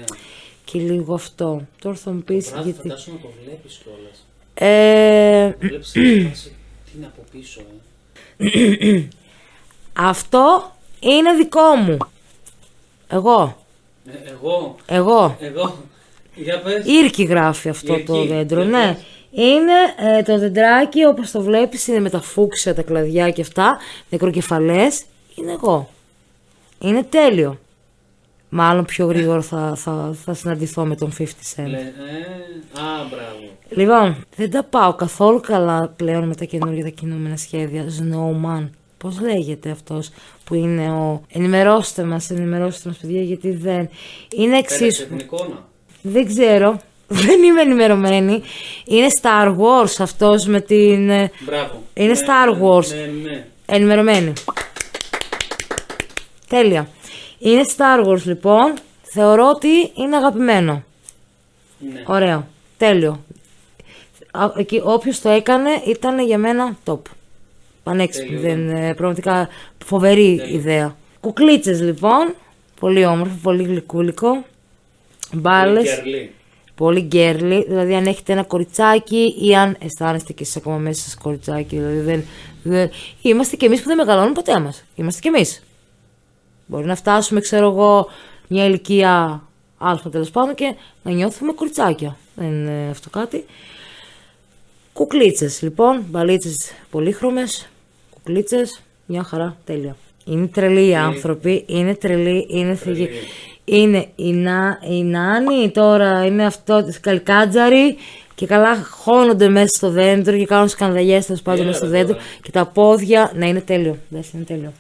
Και 0.66 0.80
λίγο 0.80 1.14
αυτό. 1.14 1.62
Τώρα 1.82 1.96
θα 1.96 2.12
μου 2.12 2.20
πεις 2.22 2.50
Βράδυ 2.50 2.64
γιατί. 2.70 2.88
φαντάσου 2.88 3.12
να 3.12 3.18
το 3.18 3.28
βλέπεις 3.44 3.82
κιόλας. 3.84 4.26
Ε, 4.54 5.56
Βλέπεις 5.60 5.92
τη 5.92 6.22
φάση, 6.30 6.52
τι 6.92 6.98
είναι 6.98 7.06
από 7.06 7.24
πίσω, 7.32 7.62
ε; 8.38 9.04
αυτό 10.10 10.72
είναι 11.00 11.34
δικό 11.34 11.76
μου. 11.76 11.98
Εγώ. 13.08 13.58
Ε, 14.06 14.30
Εγώ, 14.30 14.76
Εγώ. 14.86 15.38
εγώ, 15.40 15.78
για 16.36 16.62
πες. 16.62 16.86
Ήρκη 16.86 17.24
γράφει 17.24 17.70
αυτό 17.70 17.94
Ήρκη, 17.94 18.06
το 18.06 18.26
δέντρο, 18.26 18.62
για 18.62 18.70
ναι. 18.70 18.94
πες. 18.94 19.04
Είναι 19.32 19.74
ε, 20.18 20.24
το 20.24 20.38
δεντράκι 20.38 21.06
όπως 21.06 21.32
το 21.32 21.42
βλέπεις, 21.42 21.88
είναι 21.88 22.00
με 22.00 22.10
τα 22.10 22.22
φούξια, 22.22 22.76
τα 22.76 22.82
κλαδιά 22.82 23.30
και 23.32 23.42
αυτά, 23.42 23.78
νεκροκεφαλές, 24.10 25.04
είναι 25.36 25.52
εγώ. 25.52 25.90
Είναι 26.80 27.04
τέλειο. 27.04 27.60
Μάλλον 28.50 28.86
πιο 28.86 29.06
γρήγορα 29.06 29.42
θα, 29.42 29.74
θα, 29.76 30.16
θα 30.26 30.34
συναντηθώ 30.34 30.86
με 30.86 30.96
τον 30.96 31.12
50 31.20 31.22
Cent. 31.24 31.28
Λε, 31.56 31.78
ε, 31.78 31.82
α, 32.80 33.08
μπράβο. 33.10 33.50
Λοιπόν, 33.70 34.26
δεν 34.36 34.52
τα 34.52 34.64
πάω 34.64 34.94
καθόλου 34.94 35.40
καλά 35.40 35.94
πλέον 35.96 36.28
με 36.28 36.36
τα 36.36 36.46
καινούργια 36.46 36.84
τα 36.84 36.90
κινούμενα 36.90 37.38
σχέδια. 37.38 37.86
Snowman. 38.00 38.70
Πώς 38.98 39.20
λέγεται 39.22 39.70
αυτός 39.70 40.10
που 40.44 40.56
είναι 40.56 40.92
ο... 40.92 41.22
Ενημερώστε 41.32 42.04
μας, 42.04 42.30
ενημερώστε 42.30 42.90
μας 42.90 42.98
παιδιά 42.98 43.22
γιατί 43.22 43.52
δεν... 43.52 43.90
Είναι 44.36 44.62
Πέρασε 44.62 44.84
εξίσου... 44.86 45.08
την 45.08 45.20
εικόνα. 45.20 45.68
Δεν 46.02 46.26
ξέρω. 46.28 46.80
Δεν 47.26 47.44
είμαι 47.44 47.62
ενημερωμένη. 47.62 48.42
Είναι 48.86 49.08
Star 49.22 49.48
Wars 49.48 49.96
αυτός 50.00 50.46
με 50.46 50.62
την... 50.62 51.10
ε, 51.10 51.32
Μπράβο. 51.40 51.84
Είναι 51.94 52.12
Ναι, 52.14 52.20
Star 52.20 52.54
ναι, 52.54 52.60
Wars. 52.62 52.88
Ναι, 52.88 53.30
ναι. 53.30 53.46
Ενημερωμένη. 53.66 54.34
Τέλεια. 56.48 56.88
Είναι 57.40 57.66
Star 57.78 58.08
Wars 58.08 58.24
λοιπόν. 58.24 58.74
Θεωρώ 59.02 59.50
ότι 59.50 59.92
είναι 59.96 60.16
αγαπημένο. 60.16 60.84
ναι. 61.80 62.04
Ωραίο. 62.08 62.48
Τέλειο. 62.78 63.24
Α, 64.32 64.52
Εκεί, 64.58 64.82
όποιος 64.84 65.22
το 65.22 65.30
έκανε 65.30 65.70
ήταν 65.88 66.20
για 66.20 66.38
μένα 66.38 66.78
top. 66.86 67.00
Πανέξυπνο. 67.84 68.40
Τέλειο, 68.40 68.42
Δεν, 68.42 68.70
ε, 68.70 68.94
πραγματικά 68.94 69.50
φοβερή 69.86 70.42
ιδέα. 70.52 70.96
Κουκλίτσες 71.20 71.82
λοιπόν. 71.82 72.34
Πολύ 72.80 73.06
όμορφο, 73.06 73.36
πολύ 73.42 73.64
γλυκούλικο. 73.64 74.46
Μπάλες. 75.34 75.84
Γκερλί. 75.84 76.32
Πολύ 76.76 77.02
γκέρλι, 77.02 77.66
δηλαδή 77.68 77.96
αν 77.96 78.06
έχετε 78.06 78.34
ένα 78.34 78.44
κοριτσάκι 78.44 79.36
ή 79.42 79.56
αν 79.56 79.78
αισθάνεστε 79.80 80.34
και 80.34 80.44
εσείς 80.44 80.56
ακόμα 80.56 80.78
μέσα 80.78 81.02
σας 81.02 81.16
κοριτσάκι, 81.16 81.76
δηλαδή 81.76 82.00
δεν, 82.00 82.24
δεν... 82.64 82.90
Είμαστε 83.22 83.56
και 83.56 83.66
εμείς 83.66 83.82
που 83.82 83.88
δεν 83.88 83.98
μεγαλώνουμε 83.98 84.34
ποτέ 84.34 84.60
μας. 84.60 84.84
Είμαστε 84.96 85.22
και 85.22 85.28
εμείς. 85.28 85.64
Μπορεί 86.70 86.86
να 86.86 86.96
φτάσουμε, 86.96 87.40
ξέρω 87.40 87.70
εγώ, 87.70 88.08
μια 88.48 88.66
ηλικία 88.66 89.42
α 89.78 90.10
τέλος 90.12 90.32
πάντων 90.32 90.56
και 90.56 90.76
να 91.04 91.12
νιώθουμε 91.12 91.52
κοριτσάκια. 91.52 92.18
Δεν 92.36 92.48
είναι 92.48 92.88
αυτό 92.92 93.10
κάτι. 93.10 93.46
Κουκλίτσες 94.94 95.62
λοιπόν, 95.62 96.04
μπαλίτσες 96.10 96.72
πολύχρωμες, 96.90 97.70
κουκλίτσες, 98.14 98.82
μια 99.06 99.24
χαρά, 99.24 99.58
τέλεια. 99.66 99.96
Είναι 100.26 100.48
τρελοί 100.48 100.88
οι 100.88 100.96
άνθρωποι, 100.96 101.64
είναι 101.68 101.96
τρελοί, 101.96 102.48
είναι 102.50 102.76
θεγοί. 102.76 103.10
Είναι 103.66 104.08
η, 104.16 104.34
να, 104.34 104.80
η 104.90 105.04
Νάνη 105.04 105.72
τώρα, 105.72 106.26
είναι 106.26 106.46
αυτό 106.46 106.84
της 106.84 107.00
Καλκάτζαρη 107.00 107.98
και 108.36 108.46
καλά 108.46 108.84
χώνονται 108.84 109.50
μέσα 109.50 109.68
στο 109.68 109.90
δέντρο 109.90 110.38
και 110.38 110.46
κάνουν 110.46 110.68
σκανδαλιές 110.68 111.26
τέλος 111.26 111.42
πάντων 111.42 111.60
Έλα, 111.60 111.68
μέσα 111.68 111.80
στο 111.86 111.92
ρε, 111.92 111.98
δέντρο 111.98 112.14
τώρα. 112.14 112.28
και 112.42 112.52
τα 112.52 112.66
πόδια, 112.66 113.32
να 113.36 113.46
είναι 113.46 113.62
τέλειο, 113.62 113.98
εντάξει 114.12 114.32
είναι 114.34 114.46
τέλειο. 114.46 114.74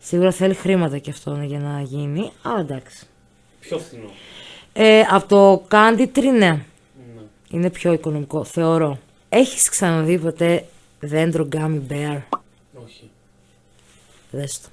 Σίγουρα 0.00 0.30
θέλει 0.32 0.54
χρήματα 0.54 0.98
και 0.98 1.10
αυτό 1.10 1.38
για 1.44 1.58
να 1.58 1.80
γίνει, 1.80 2.30
αλλά 2.42 2.60
εντάξει. 2.60 3.06
Πιο 3.60 3.78
φθηνό. 3.78 4.10
Ε, 4.72 5.00
από 5.10 5.28
το 5.28 5.66
Candy 5.70 6.06
Tree, 6.18 6.32
ναι. 6.38 6.48
Ναι. 6.48 6.62
Είναι 7.50 7.70
πιο 7.70 7.92
οικονομικό, 7.92 8.44
θεωρώ. 8.44 8.98
Έχεις 9.28 9.68
ξαναδεί 9.68 10.18
ποτέ 10.18 10.64
δέντρο 11.00 11.48
Gummy 11.52 11.80
Bear; 11.90 12.20
Όχι. 12.84 13.10
Δες 14.30 14.60
το. 14.60 14.68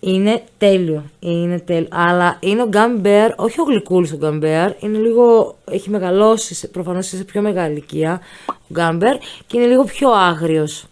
Είναι 0.00 0.42
τέλειο. 0.58 1.04
Είναι 1.20 1.58
τέλειο. 1.60 1.88
Αλλά 1.90 2.36
είναι 2.40 2.62
ο 2.62 2.68
Gummy 2.72 3.02
Bear, 3.06 3.30
όχι 3.36 3.60
ο 3.60 3.64
γλυκούλης 3.64 4.12
ο 4.12 4.18
Gummy 4.22 4.42
Bear, 4.42 4.70
είναι 4.80 4.98
λίγο, 4.98 5.56
έχει 5.70 5.90
μεγαλώσει, 5.90 6.54
σε- 6.54 6.68
προφανώς 6.68 7.06
σε 7.06 7.24
πιο 7.24 7.40
μεγάλη 7.42 7.72
ηλικία 7.72 8.20
ο 8.46 8.72
Gummy 8.76 8.98
Bear 9.02 9.14
και 9.46 9.56
είναι 9.58 9.66
λίγο 9.66 9.84
πιο 9.84 10.10
άγριος. 10.10 10.86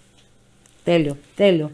Τέλειο, 0.85 1.17
τέλειο. 1.37 1.71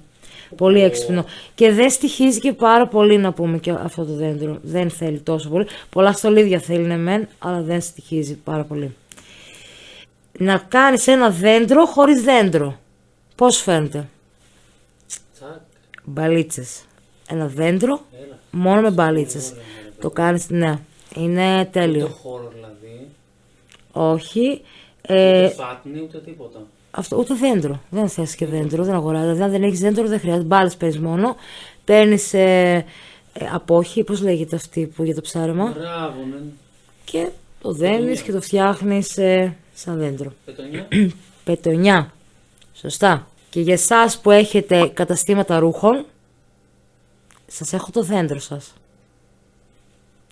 Πολύ 0.56 0.82
έξυπνο. 0.82 1.24
Και 1.54 1.72
δεν 1.72 1.90
στοιχίζει 1.90 2.40
και 2.40 2.52
πάρα 2.52 2.86
πολύ 2.86 3.16
να 3.18 3.32
πούμε 3.32 3.58
και 3.58 3.70
αυτό 3.70 4.04
το 4.04 4.12
δέντρο. 4.12 4.58
Δεν 4.62 4.90
θέλει 4.90 5.20
τόσο 5.20 5.48
πολύ. 5.48 5.66
Πολλά 5.90 6.12
στολίδια 6.12 6.58
θέλει 6.58 6.86
ναι 6.86 6.96
μεν, 6.96 7.28
αλλά 7.38 7.60
δεν 7.62 7.80
στοιχίζει 7.80 8.34
πάρα 8.34 8.62
πολύ. 8.64 8.94
Να 10.38 10.58
κάνεις 10.68 11.06
ένα 11.06 11.30
δέντρο 11.30 11.84
χωρίς 11.84 12.22
δέντρο. 12.22 12.78
Πώς 13.34 13.56
φαίνεται; 13.62 14.08
Τσακ. 15.34 15.48
Μπαλίτσες. 16.04 16.84
Ένα 17.30 17.46
δέντρο 17.46 18.00
Έλα. 18.24 18.38
μόνο 18.50 18.80
με 18.80 18.90
μπαλίτσες. 18.90 19.54
Το 20.00 20.10
κάνεις, 20.10 20.48
ναι. 20.50 20.78
Είναι 21.14 21.54
Ούτε 21.60 21.68
τέλειο. 21.72 22.06
χώρο 22.06 22.52
δηλαδή. 22.54 23.08
Όχι. 23.92 24.60
Ε, 25.02 25.44
Ούτε 25.44 25.54
φάτνη 25.54 26.00
ούτε 26.00 26.18
τίποτα. 26.18 26.66
Αυτό, 26.94 27.16
ούτε 27.16 27.34
δέντρο. 27.34 27.80
Δεν 27.90 28.08
θες 28.08 28.34
και 28.34 28.46
δέντρο, 28.46 28.84
δεν 28.84 28.94
αγοράζεις. 28.94 29.32
Δηλαδή, 29.32 29.42
αν 29.42 29.50
δεν 29.50 29.62
έχεις 29.62 29.80
δέντρο, 29.80 30.06
δεν 30.06 30.20
χρειάζεται. 30.20 30.44
Μπάλες 30.44 30.76
παίρνεις 30.76 30.98
μόνο. 30.98 31.36
Παίρνεις 31.84 32.34
ε, 32.34 32.84
ε, 33.32 33.46
απόχη, 33.52 34.04
πώς 34.04 34.20
λέγεται 34.20 34.56
αυτή 34.56 34.86
που 34.86 35.04
για 35.04 35.14
το 35.14 35.20
ψάρεμα. 35.20 35.74
Μπράβο, 35.78 36.24
ναι. 36.30 36.36
Και 37.04 37.28
το 37.60 37.72
δένεις 37.72 38.22
και 38.22 38.32
το 38.32 38.40
φτιάχνεις 38.40 39.18
ε, 39.18 39.56
σαν 39.74 39.98
δέντρο. 39.98 40.32
Πετονιά. 40.44 40.88
Πετονιά. 41.44 42.12
Σωστά. 42.74 43.28
Και 43.50 43.60
για 43.60 43.74
εσάς 43.74 44.20
που 44.20 44.30
έχετε 44.30 44.90
καταστήματα 44.94 45.58
ρούχων, 45.58 46.04
σας 47.46 47.72
έχω 47.72 47.90
το 47.90 48.02
δέντρο 48.02 48.38
σας. 48.38 48.72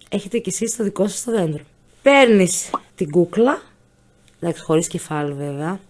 Έχετε 0.09 0.39
κι 0.39 0.49
εσείς 0.49 0.77
το 0.77 0.85
δικό 0.85 1.09
σας 1.09 1.25
το 1.25 1.31
δέντρο. 1.31 1.63
Παίρνεις 2.03 2.71
την 2.95 3.11
κούκλα, 3.11 3.63
εντάξει 4.41 4.63
χωρίς 4.63 4.87
κεφάλι 4.87 5.33
βέβαια, 5.33 5.81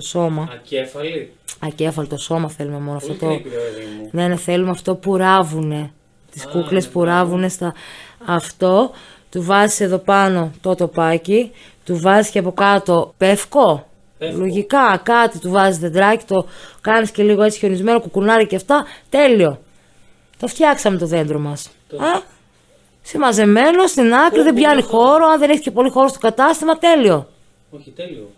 το 0.00 0.06
σώμα, 0.06 0.48
Ακέφαλη. 0.52 1.32
ακέφαλο 1.60 2.06
το 2.06 2.16
σώμα 2.16 2.48
θέλουμε 2.50 2.78
μόνο 2.78 2.96
αυτό 2.96 3.12
Πολύ 3.14 3.18
το... 3.18 3.26
κρύβει, 3.26 3.56
ρε 3.56 3.62
παιδί 3.62 3.86
μου; 4.00 4.08
Ναι, 4.12 4.28
ναι, 4.28 4.36
θέλουμε 4.36 4.70
αυτό 4.70 4.94
που 4.94 5.16
ράβουνε. 5.16 5.90
Τις 6.30 6.44
Α, 6.44 6.48
κούκλες 6.50 6.86
ναι, 6.86 6.90
που 6.92 7.04
ράβουνε 7.04 7.48
στα... 7.48 7.74
Αυτό, 8.26 8.90
του 9.30 9.42
βάζεις 9.42 9.80
εδώ 9.80 9.98
πάνω 9.98 10.50
το 10.60 10.74
τοπάκι, 10.74 11.50
του 11.84 11.98
βάζεις 12.00 12.30
και 12.30 12.38
από 12.38 12.52
κάτω 12.52 13.14
πεύκο. 13.16 13.86
Πεύκο. 14.18 14.38
Λογικά, 14.38 15.00
κάτι 15.02 15.38
του 15.38 15.50
βάζεις 15.50 15.78
δεντράκι, 15.78 16.24
το 16.24 16.46
κάνεις 16.80 17.10
και 17.10 17.22
λίγο 17.22 17.42
έτσι 17.42 17.58
χιονισμένο, 17.58 18.00
κουκουνάρι 18.00 18.46
και 18.46 18.56
αυτά. 18.56 18.86
Τέλειο. 19.08 19.58
Το 20.38 20.46
φτιάξαμε 20.46 20.98
το 20.98 21.06
δέντρο 21.06 21.38
μας. 21.38 21.68
Το- 21.88 21.96
Α, 21.96 22.22
συμμαζεμένο 23.02 23.86
στην 23.86 24.14
άκρη, 24.14 24.42
δεν 24.42 24.54
πιάνει 24.54 24.82
χώρο. 24.82 25.26
Αν 25.26 25.38
δεν 25.38 25.50
έχει 25.50 25.60
και 25.60 25.70
πολύ 25.70 25.90
χώρο 25.90 26.08
στο 26.08 26.18
κατάστημα, 26.18 26.78
τέλειο. 26.78 27.28
Όχι, 27.70 27.90
τέλειο. 27.90 28.30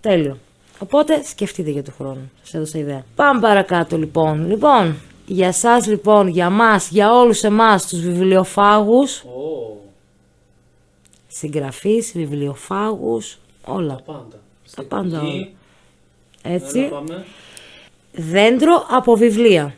Τέλειο. 0.00 0.38
Οπότε 0.78 1.22
σκεφτείτε 1.24 1.70
για 1.70 1.82
το 1.82 1.92
χρόνο. 1.98 2.20
Σας 2.42 2.54
έδωσα 2.54 2.78
ιδέα. 2.78 3.04
Πάμε 3.14 3.40
παρακάτω 3.40 3.96
λοιπόν. 3.98 4.48
Λοιπόν, 4.48 4.96
για 5.26 5.46
εσά 5.46 5.88
λοιπόν, 5.88 6.28
για 6.28 6.50
μας, 6.50 6.88
για 6.90 7.12
όλους 7.12 7.42
εμάς 7.42 7.86
τους 7.88 8.00
βιβλιοφάγους, 8.00 9.20
Ω, 9.22 9.76
συγγραφείς, 11.28 12.12
βιβλιοφάγους, 12.14 13.38
όλα. 13.64 13.94
τα 13.94 14.02
πάντα. 14.12 14.38
Τα 14.76 14.82
πάντα 14.82 15.20
όλα. 15.20 15.28
Εκεί, 15.28 15.54
Έτσι. 16.42 16.78
Έλα, 16.78 16.88
πάμε. 16.88 17.24
Δέντρο 18.12 18.86
από 18.90 19.16
βιβλία. 19.16 19.74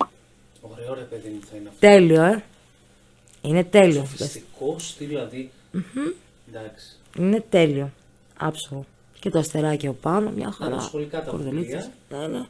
Ωραίο 0.61 0.94
ρε 0.94 1.00
παιδί 1.00 1.28
μου 1.28 1.40
θα 1.50 1.56
είναι 1.56 1.68
αυτό. 1.68 1.80
Τέλειο, 1.80 2.22
ε. 2.22 2.42
Είναι 3.42 3.64
τέλειο. 3.64 4.04
Σοφιστικό 4.04 4.76
στυλ 4.78 5.06
δηλαδή. 5.08 5.50
Εντάξει. 6.48 6.87
Είναι 7.18 7.44
τέλειο. 7.48 7.90
Άψογο. 8.38 8.84
Και 9.20 9.31
το 9.31 9.38
αστεράκι 9.38 9.87
από 9.87 9.96
πάνω, 10.00 10.31
μια 10.37 10.54
χαρά. 10.59 10.76
τα 10.76 10.81
σχολικά 10.83 11.24
τα 11.24 11.31
Κορδελίτσες. 11.31 11.90
βιβλία. 12.09 12.28
Ναι, 12.28 12.38
ναι. 12.38 12.44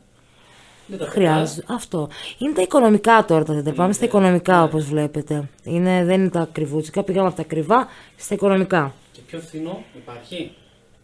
Δεν 0.87 0.99
τα 0.99 1.07
Χρειάζεται. 1.07 1.67
Αυτό. 1.75 2.09
Είναι 2.39 2.53
τα 2.53 2.63
οικονομικά 2.63 3.25
τώρα 3.25 3.45
τα 3.45 3.53
δέντρα. 3.55 3.73
Πάμε 3.73 3.93
στα 3.93 4.05
οικονομικά 4.05 4.63
όπως 4.63 4.85
βλέπετε. 4.85 5.49
Είναι, 5.65 6.05
δεν 6.05 6.21
είναι 6.21 6.31
τα 6.31 6.41
ακριβούτσικα. 6.41 7.03
Πήγαμε 7.03 7.27
από 7.27 7.37
τα 7.37 7.43
ακριβά 7.43 7.89
στα 8.17 8.35
οικονομικά. 8.35 8.95
Και 9.13 9.21
πιο 9.27 9.41
φθηνό 9.41 9.83
υπάρχει; 9.97 10.51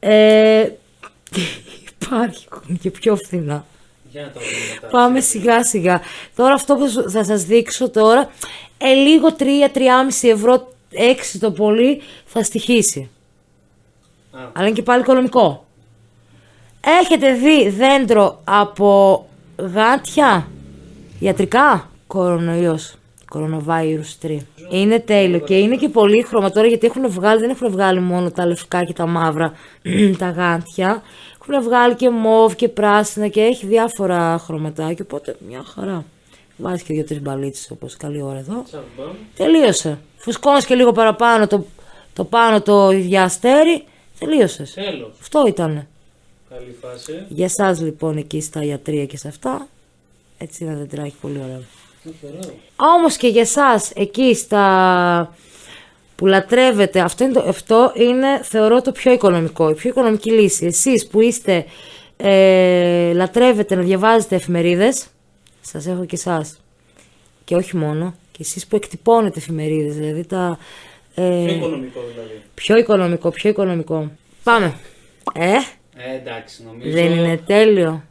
Ε, 0.00 0.68
υπάρχει 2.00 2.46
και 2.81 2.90
πιο 2.90 3.16
φθηνά. 3.16 3.66
Για 4.11 4.22
να 4.22 4.29
τα 4.29 4.40
δούμε 4.40 4.74
μετά. 4.74 4.87
Πάμε 4.88 5.20
σιγά 5.20 5.64
σιγά. 5.64 6.00
Τώρα 6.37 6.55
αυτό 6.55 6.74
που 6.74 6.88
σου- 6.88 7.11
θα 7.11 7.24
σας 7.24 7.44
δείξω 7.44 7.90
τώρα, 7.90 8.31
ε, 8.79 8.92
λίγο 8.92 9.33
3-3,5 9.33 10.29
ευρώ, 10.29 10.72
6 10.90 11.38
το 11.38 11.50
πολύ, 11.50 12.00
θα 12.24 12.42
στοιχήσει. 12.42 13.11
Α. 14.35 14.51
Αλλά 14.53 14.66
είναι 14.66 14.77
και 14.77 14.83
πάλι 14.83 15.01
οικονομικό. 15.01 15.64
Έχετε 17.01 17.33
δει 17.33 17.68
δέντρο 17.68 18.40
από 18.44 19.27
γάτια; 19.57 20.49
Ιατρικά; 21.18 21.90
Κορονοϊός. 22.07 22.97
Κορονοβάιρους 23.29 24.16
3. 24.23 24.37
Είναι 24.70 25.01
τέλειο 25.01 25.38
και 25.38 25.59
είναι 25.59 25.77
και 25.77 25.88
πολύ 25.88 26.23
χρώμα 26.23 26.51
τώρα 26.51 26.66
γιατί 26.66 26.87
έχουν 26.87 27.11
βγάλει, 27.11 27.40
δεν 27.40 27.51
έχουν 27.51 27.70
βγάλει 27.70 28.01
μόνο 28.01 28.31
τα 28.31 28.47
λευκά 28.47 28.85
και 28.85 28.92
τα 28.92 29.07
μαύρα 29.07 29.53
τα 30.18 30.31
γάτια. 30.31 31.03
Έχουν 31.40 31.62
βγάλει 31.64 31.94
και 31.94 32.11
μόβ 32.11 32.55
και 32.55 32.68
πράσινα 32.68 33.29
και 33.29 33.40
έχει 33.40 33.66
διάφορα 33.66 34.38
χρωματάκια 34.38 35.05
οπότε 35.05 35.37
μια 35.49 35.64
χαρά. 35.75 36.05
Βάζει 36.57 36.83
και 36.83 36.94
δύο-τρεις 36.94 37.20
μπαλίτσες 37.20 37.70
όπως 37.70 37.97
καλή 37.97 38.23
ώρα 38.23 38.38
εδώ. 38.38 38.62
Τσαμπαμ. 38.64 39.14
Τελείωσε. 39.37 39.99
Φουσκώνεις 40.16 40.66
και 40.66 40.75
λίγο 40.75 40.92
παραπάνω 40.92 41.47
το, 41.47 41.64
το 42.12 42.25
πάνω 42.25 42.61
το 42.61 42.90
για 42.90 43.23
αστέρι. 43.23 43.85
Τελείωσες. 44.18 44.72
Τέλος. 44.72 45.11
Αυτό 45.20 45.44
ήταν. 45.46 45.87
Καλή 46.50 46.77
φάση. 46.81 47.24
Για 47.29 47.44
εσά 47.44 47.83
λοιπόν 47.83 48.16
εκεί 48.16 48.40
στα 48.40 48.64
ιατρία 48.64 49.07
και 49.07 49.16
σε 49.16 49.29
αυτά. 49.29 49.68
Έτσι 50.38 50.64
ένα 50.64 50.74
δεντράκι 50.74 51.14
πολύ 51.20 51.38
ωραίο. 51.38 51.62
Όχι, 52.09 52.16
ωραίο. 52.22 52.55
Όμως 52.77 53.16
και 53.16 53.29
για 53.29 53.40
εσά 53.40 53.83
εκεί 53.94 54.35
στα 54.35 55.35
που 56.16 56.27
λατρεύετε, 56.27 57.00
αυτό 57.00 57.24
είναι, 57.24 57.33
το, 57.33 57.40
αυτό 57.48 57.92
είναι 57.96 58.42
θεωρώ 58.42 58.83
το 58.83 58.92
πιο 58.92 59.12
οικονομικό, 59.12 59.70
η 59.70 59.74
πιο 59.74 59.90
οικονομική 59.90 60.31
λύση. 60.31 60.66
Εσείς 60.66 61.07
που 61.07 61.20
είστε, 61.20 61.64
ε, 62.16 63.12
λατρεύετε 63.12 63.74
να 63.74 63.83
διαβάζετε 63.83 64.35
εφημερίδες, 64.35 65.07
σας 65.61 65.87
έχω 65.87 66.05
και 66.05 66.14
εσάς. 66.16 66.61
Και 67.44 67.57
όχι 67.57 67.77
μόνο, 67.77 68.14
και 68.33 68.38
εσείς 68.40 68.66
που 68.66 68.77
εκτυπώνετε 68.77 69.38
εφημερίδες, 69.38 69.94
δηλαδή 69.94 70.24
τα... 70.24 70.59
ε, 71.14 71.44
Πιο 71.44 71.55
οικονομικό 71.57 72.00
δηλαδή. 72.12 72.42
πιο 72.55 72.77
οικονομικό, 72.77 73.31
πιο 73.31 73.50
οικονομικό. 73.50 74.11
Πάμε. 74.42 74.74
Ε, 75.35 75.53
Ε, 75.96 76.16
εντάξει, 76.16 76.62
νομίζω. 76.64 76.90
δεν 76.90 77.11
είναι 77.12 77.37
τέλειο. 77.46 78.03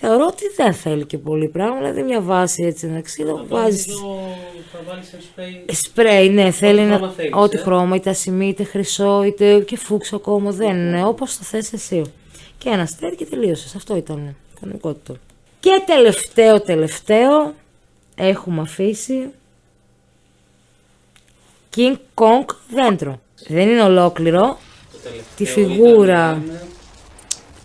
Θεωρώ 0.00 0.26
ότι 0.26 0.44
δεν 0.56 0.72
θέλει 0.72 1.04
και 1.06 1.18
πολύ 1.18 1.48
πράγμα, 1.48 1.76
δηλαδή 1.76 2.02
μια 2.02 2.20
βάση 2.20 2.62
έτσι 2.64 2.86
ένα 2.86 3.00
ξύλο 3.00 3.44
βάζεις 3.48 3.86
Νομίζω 3.86 4.36
θα 4.72 4.78
βάλεις 4.88 5.12
ένα 5.12 5.22
σπρέι. 5.22 5.64
Σπρέι, 5.72 6.28
ναι, 6.28 6.50
θέλει 6.50 6.80
χρώμα 6.80 6.98
να. 6.98 7.10
θέλεις, 7.10 7.32
Ό,τι 7.34 7.56
ε. 7.56 7.60
χρώμα, 7.60 7.96
είτε 7.96 8.10
ασημή, 8.10 8.48
είτε 8.48 8.64
χρυσό, 8.64 9.22
είτε 9.22 9.60
και 9.60 9.76
φούξ 9.76 10.12
ακόμα. 10.12 10.50
Δεν 10.50 10.76
είναι 10.76 11.04
όπως 11.04 11.36
το 11.38 11.44
θες 11.44 11.72
εσύ. 11.72 12.02
Και 12.58 12.68
ένα 12.68 12.82
αστέρι 12.82 13.16
και 13.16 13.24
τελείωσες. 13.26 13.74
Αυτό 13.74 13.96
ήταν. 13.96 14.36
Κανονικότητα. 14.60 15.14
Και 15.60 15.82
τελευταίο, 15.86 16.60
τελευταίο, 16.60 17.54
έχουμε 18.14 18.60
αφήσει. 18.60 19.28
King 21.76 21.96
Kong 22.14 22.44
δέντρο. 22.74 23.20
Δεν 23.48 23.68
είναι 23.68 23.82
ολόκληρο. 23.82 24.58
Το 24.92 24.98
τελευταίο 25.02 25.24
Τη 25.36 25.44
φιγούρα. 25.44 26.40
ήταν, 26.44 26.60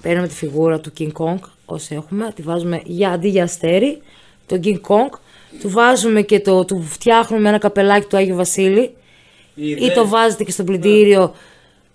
Παίρνουμε 0.02 0.28
τη 0.28 0.34
φιγούρα 0.34 0.80
του 0.80 0.94
King 1.00 1.12
Kong, 1.14 1.40
όσοι 1.66 1.96
έχουμε, 1.96 2.32
τη 2.36 2.42
βάζουμε 2.42 2.82
για, 2.86 3.10
αντί 3.10 3.28
για 3.28 3.44
αστέρι, 3.44 4.02
το 4.46 4.60
King 4.64 4.80
Kong, 4.88 5.18
του 5.62 5.70
βάζουμε 5.70 6.22
και 6.22 6.40
το, 6.40 6.66
του 6.66 6.82
φτιάχνουμε 6.82 7.50
ένα 7.50 7.58
καπελάκι 7.58 8.08
του 8.08 8.18
Άγιο 8.18 8.36
Βασίλη, 8.36 8.96
ή 9.56 9.68
Είδες. 9.70 9.94
το 9.94 10.08
βάζετε 10.08 10.44
και 10.44 10.52
στο 10.52 10.64
πλυντήριο 10.64 11.34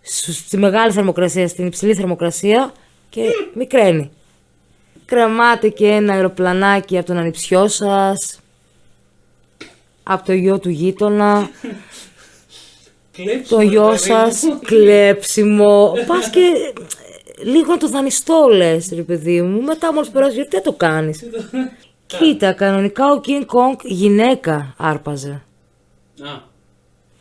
σου- 0.03 0.33
στη 0.33 0.57
μεγάλη 0.57 0.93
θερμοκρασία, 0.93 1.49
στην 1.49 1.67
υψηλή 1.67 1.95
θερμοκρασία 1.95 2.73
και 3.09 3.23
μικραίνει. 3.55 4.11
Κρεμάτε 5.05 5.69
και 5.69 5.87
ένα 5.87 6.13
αεροπλανάκι 6.13 6.99
από 6.99 7.07
τον 7.07 7.17
ανιψιό 7.17 7.69
σας, 7.69 8.41
από 10.11 10.25
το 10.25 10.33
γιο 10.33 10.59
του 10.59 10.69
γείτονα, 10.69 11.51
Κλέψιμο, 13.13 13.61
το 13.61 13.61
γιο 13.61 13.83
ρε 13.85 13.89
παιδί 13.97 14.03
σας, 14.03 14.43
μου. 14.43 14.59
κλέψιμο. 14.65 15.93
Πας 16.07 16.31
και 16.31 16.41
ε, 16.41 17.45
λίγο 17.45 17.71
να 17.73 17.77
το 17.79 17.89
δανειστώ 17.89 18.49
λες 18.53 18.91
ρε 18.95 19.03
παιδί 19.03 19.43
μου. 19.43 19.63
Μετά 19.63 19.93
μόλις 19.93 20.11
περάσεις 20.11 20.35
γιατί 20.35 20.51
δεν 20.51 20.63
το 20.63 20.73
κάνεις; 20.73 21.25
Κοίτα, 22.07 22.53
κανονικά 22.53 23.05
ο 23.13 23.21
King 23.25 23.45
Kong 23.47 23.77
γυναίκα 23.85 24.75
άρπαζε. 24.77 25.43
Α, 26.23 26.47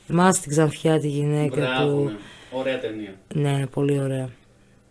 Θυμάσαι 0.06 0.41
την 0.41 0.52
ξανθιά 0.52 1.00
τη 1.00 1.08
γυναίκα 1.08 1.56
μπράβο, 1.56 1.91
του; 1.91 2.04
ναι. 2.04 2.15
Ωραία 2.52 2.80
ταινία. 2.80 3.13
Ναι, 3.34 3.50
είναι 3.50 3.67
πολύ 3.67 4.00
ωραία. 4.00 4.30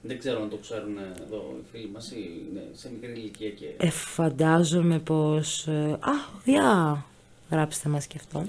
Δεν 0.02 0.18
ξέρω 0.18 0.42
αν 0.42 0.50
το 0.50 0.56
ξέρουν 0.56 0.96
εδώ 1.26 1.56
οι 1.58 1.64
φίλοι 1.72 1.90
μας 1.94 2.10
ή 2.10 2.46
είναι 2.50 2.62
σε 2.72 2.90
μικρή 2.92 3.12
ηλικία 3.20 3.48
και... 3.48 3.66
Ε, 3.76 3.90
φαντάζομαι 3.90 4.98
πως... 4.98 5.66
ε, 5.66 5.98
α, 6.00 6.12
για 6.44 7.04
γράψτε 7.50 7.88
μας 7.88 8.06
και 8.06 8.16
αυτό. 8.20 8.44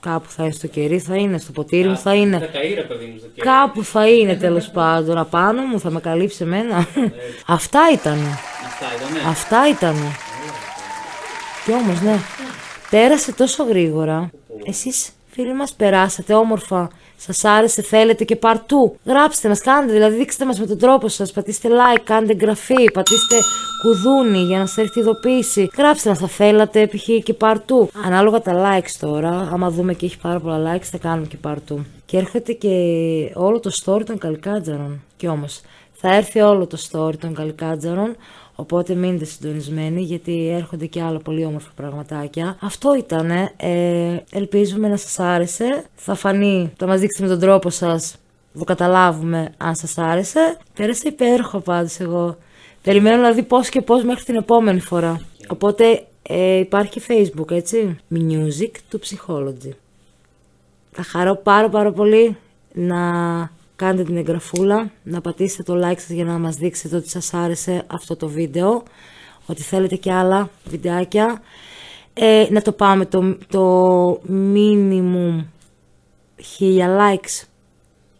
Κάπου 0.00 0.30
θα 0.30 0.42
είναι 0.42 0.52
στο 0.52 0.66
κερί, 0.66 0.98
θα 0.98 1.16
είναι, 1.16 1.38
στο 1.38 1.52
ποτήρι 1.52 1.88
μου 1.88 1.96
θα 1.96 2.02
Θα 2.02 2.14
είναι. 2.14 2.50
καεί 2.52 2.74
ρε 2.74 2.82
παιδί 2.82 3.04
μου 3.04 3.18
στο 3.18 3.26
κέντρο. 3.34 3.50
Κάπου 3.52 3.84
θα 3.84 4.08
είναι 4.08 4.36
τέλος 4.36 4.70
πάντων. 4.70 5.18
Απάνω 5.18 5.62
μου 5.62 5.80
θα 5.80 5.90
με 5.90 6.00
καλύψει 6.00 6.42
εμένα. 6.42 6.86
Αυτά 7.46 7.80
ήτανε. 7.92 8.38
Αυτά 8.66 8.86
ήτανε. 8.96 9.28
Αυτά 9.28 9.68
ήταν. 9.68 9.94
Κι 11.64 11.72
όμως 11.72 12.00
ναι. 12.00 12.16
Πέρασε 12.90 13.32
τόσο 13.32 13.64
γρήγορα. 13.64 14.30
Εσείς 14.64 15.10
φίλοι 15.30 15.54
μας 15.54 15.72
περάσατε 15.72 16.34
όμορφα. 16.34 16.90
Σας 17.22 17.44
άρεσε, 17.44 17.82
θέλετε 17.82 18.24
και 18.24 18.36
παρτού. 18.36 18.96
Γράψτε 19.04 19.48
μας, 19.48 19.60
κάντε, 19.60 19.92
δηλαδή 19.92 20.16
δείξτε 20.16 20.44
μας 20.44 20.60
με 20.60 20.66
τον 20.66 20.78
τρόπο 20.78 21.08
σας. 21.08 21.32
Πατήστε 21.32 21.68
like, 21.68 22.00
κάντε 22.04 22.32
εγγραφή, 22.32 22.90
πατήστε 22.92 23.36
κουδούνι 23.82 24.38
για 24.38 24.58
να 24.58 24.66
σας 24.66 24.76
έρθει 24.76 25.00
ειδοποίηση. 25.00 25.70
Γράψτε 25.76 26.08
μας, 26.08 26.18
θα 26.18 26.26
θέλατε 26.26 26.86
π.χ. 26.86 27.22
και 27.22 27.34
παρτού. 27.34 27.90
Ανάλογα 28.04 28.40
τα 28.40 28.52
likes 28.54 28.96
τώρα, 29.00 29.48
άμα 29.52 29.70
δούμε 29.70 29.94
και 29.94 30.06
έχει 30.06 30.18
πάρα 30.18 30.40
πολλά 30.40 30.76
likes, 30.76 30.84
θα 30.90 30.98
κάνουμε 30.98 31.26
και 31.26 31.36
παρτού. 31.36 31.84
Και 32.06 32.16
έρχεται 32.16 32.52
και 32.52 32.70
όλο 33.34 33.60
το 33.60 33.70
story 33.84 34.02
των 34.04 34.18
καλικάτζαρων. 34.18 35.02
Κι 35.16 35.26
όμως, 35.26 35.60
θα 36.00 36.14
έρθει 36.14 36.40
όλο 36.40 36.66
το 36.66 36.78
story 36.90 37.16
των 37.18 37.34
καλικάτζαρων, 37.34 38.16
οπότε 38.54 38.94
μείνετε 38.94 39.24
συντονισμένοι 39.24 40.02
γιατί 40.02 40.48
έρχονται 40.48 40.86
και 40.86 41.02
άλλα 41.02 41.18
πολύ 41.18 41.44
όμορφα 41.44 41.70
πραγματάκια. 41.76 42.56
Αυτό 42.60 42.96
ήταν. 42.96 43.30
Ε, 43.56 44.24
ελπίζουμε 44.32 44.88
να 44.88 44.96
σας 44.96 45.18
άρεσε. 45.18 45.84
Θα 45.94 46.14
φανεί, 46.14 46.72
θα 46.76 46.86
μας 46.86 47.00
δείξετε 47.00 47.26
με 47.26 47.30
τον 47.30 47.40
τρόπο 47.40 47.70
σας, 47.70 48.16
το 48.58 48.64
καταλάβουμε 48.64 49.52
αν 49.56 49.74
σας 49.74 49.98
άρεσε. 49.98 50.56
Πέρασε 50.74 51.08
υπέροχα 51.08 51.60
πάντως 51.60 52.00
εγώ. 52.00 52.36
Περιμένω 52.82 53.22
να 53.22 53.32
δει 53.32 53.42
πώς 53.42 53.68
και 53.68 53.80
πώς 53.80 54.04
μέχρι 54.04 54.24
την 54.24 54.36
επόμενη 54.36 54.80
φορά. 54.80 55.20
Οπότε 55.48 56.04
ε, 56.22 56.58
υπάρχει 56.58 56.90
και 56.90 57.02
facebook 57.08 57.50
έτσι; 57.50 57.98
Music 58.14 58.70
του 58.88 59.00
Psychology. 59.00 59.70
Θα 60.92 61.02
χαρώ 61.02 61.36
πάρα 61.36 61.68
πάρα 61.68 61.92
πολύ 61.92 62.36
να 62.72 63.00
κάνετε 63.80 64.02
την 64.02 64.16
εγγραφούλα, 64.16 64.90
να 65.02 65.20
πατήσετε 65.20 65.62
το 65.62 65.88
like 65.88 65.98
σας 65.98 66.10
για 66.10 66.24
να 66.24 66.38
μας 66.38 66.56
δείξετε 66.56 66.96
ότι 66.96 67.08
σας 67.08 67.34
άρεσε 67.34 67.84
αυτό 67.86 68.16
το 68.16 68.28
βίντεο, 68.28 68.82
ότι 69.46 69.62
θέλετε 69.62 69.96
και 69.96 70.12
άλλα 70.12 70.50
βιντεάκια. 70.64 71.42
Ε, 72.12 72.46
να 72.50 72.62
το 72.62 72.72
πάμε 72.72 73.06
το, 73.06 73.36
το 73.48 74.12
minimum 74.54 75.44
1000 76.58 76.98
likes. 76.98 77.44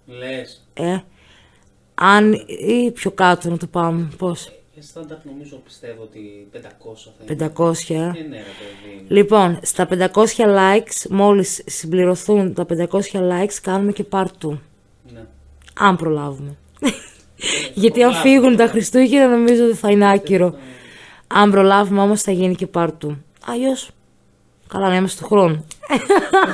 Λες. 0.06 0.66
Ε, 0.74 0.98
αν 1.94 2.32
ή 2.58 2.90
πιο 2.90 3.10
κάτω 3.10 3.50
να 3.50 3.56
το 3.56 3.66
πάμε, 3.66 4.08
πώς, 4.16 4.52
Για 4.74 4.82
στάνταρτ 4.82 5.24
νομίζω 5.24 5.56
πιστεύω 5.56 6.02
ότι 6.02 6.48
500 6.52 6.58
θα 7.26 7.34
είναι. 7.34 7.52
500 7.56 7.72
ε. 7.88 7.94
Ε, 7.94 7.98
ναι 7.98 8.36
ρε 8.36 8.52
παιδί. 8.60 9.04
Λοιπόν, 9.08 9.58
στα 9.62 9.88
500 9.90 10.24
likes, 10.36 11.08
μόλις 11.10 11.62
συμπληρωθούν 11.66 12.54
τα 12.54 12.66
500 12.68 13.00
likes, 13.12 13.54
κάνουμε 13.62 13.92
και 13.92 14.04
part 14.10 14.26
2. 14.42 14.58
Ναι. 15.80 15.88
Αν 15.88 15.96
προλάβουμε. 15.96 16.56
Γιατί 17.74 18.02
αν 18.02 18.12
φύγουν 18.14 18.56
τα 18.56 18.66
Χριστούγεννα 18.66 19.28
νομίζω 19.36 19.64
ότι 19.64 19.74
θα 19.74 19.90
είναι 19.90 20.10
άκυρο. 20.12 20.54
Αν 21.26 21.50
προλάβουμε 21.50 22.00
όμως 22.00 22.22
θα 22.22 22.32
γίνει 22.32 22.54
και 22.54 22.68
part 22.74 22.88
2. 23.06 23.16
Αλλιώς, 23.46 23.90
καλά 24.68 24.88
να 24.88 24.96
είμαστε 24.96 25.22
του 25.22 25.28
χρόνου. 25.28 25.64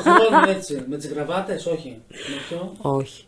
Το 0.04 0.10
χρόνο 0.10 0.50
έτσι, 0.50 0.82
με 0.90 0.96
τις 0.96 1.08
γραβάτες, 1.08 1.66
όχι. 1.66 1.96
Με 2.08 2.16
ποιο, 2.48 2.72
Όχι. 2.78 3.24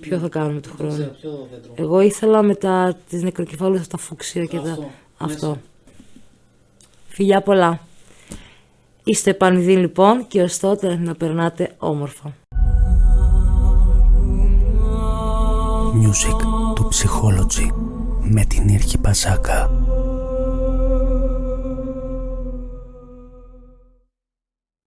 Ποιο 0.00 0.18
θα 0.18 0.28
κάνουμε 0.28 0.60
του 0.60 0.70
δεν 0.76 0.88
ξέρω, 0.88 1.02
χρόνου. 1.02 1.16
ποιο 1.20 1.48
δέντρο. 1.50 1.72
Εγώ 1.74 2.00
ήθελα 2.00 2.42
με 2.42 2.54
τα, 2.54 2.96
τις 3.08 3.22
νεκροκεφάλους 3.22 3.86
τα 3.86 3.96
φούξια 3.98 4.44
και 4.44 4.56
τα... 4.56 4.70
Αυτό, 4.70 4.90
Αυτό. 5.16 5.46
μέσα. 5.46 5.60
Φιλιά 7.08 7.40
πολλά. 7.40 7.80
Είστε 9.04 9.30
επανειδή 9.30 9.76
λοιπόν 9.76 10.26
και 10.26 10.42
ως 10.42 10.58
τότε 10.58 10.96
να 10.96 11.14
περνάτε 11.14 11.74
όμορφα. 11.78 12.34
Music 16.00 16.36
του 16.74 16.88
Psychology 16.92 17.68
με 18.20 18.44
την 18.44 18.68
Ήρκη 18.68 18.98
Παζάκα. 18.98 19.70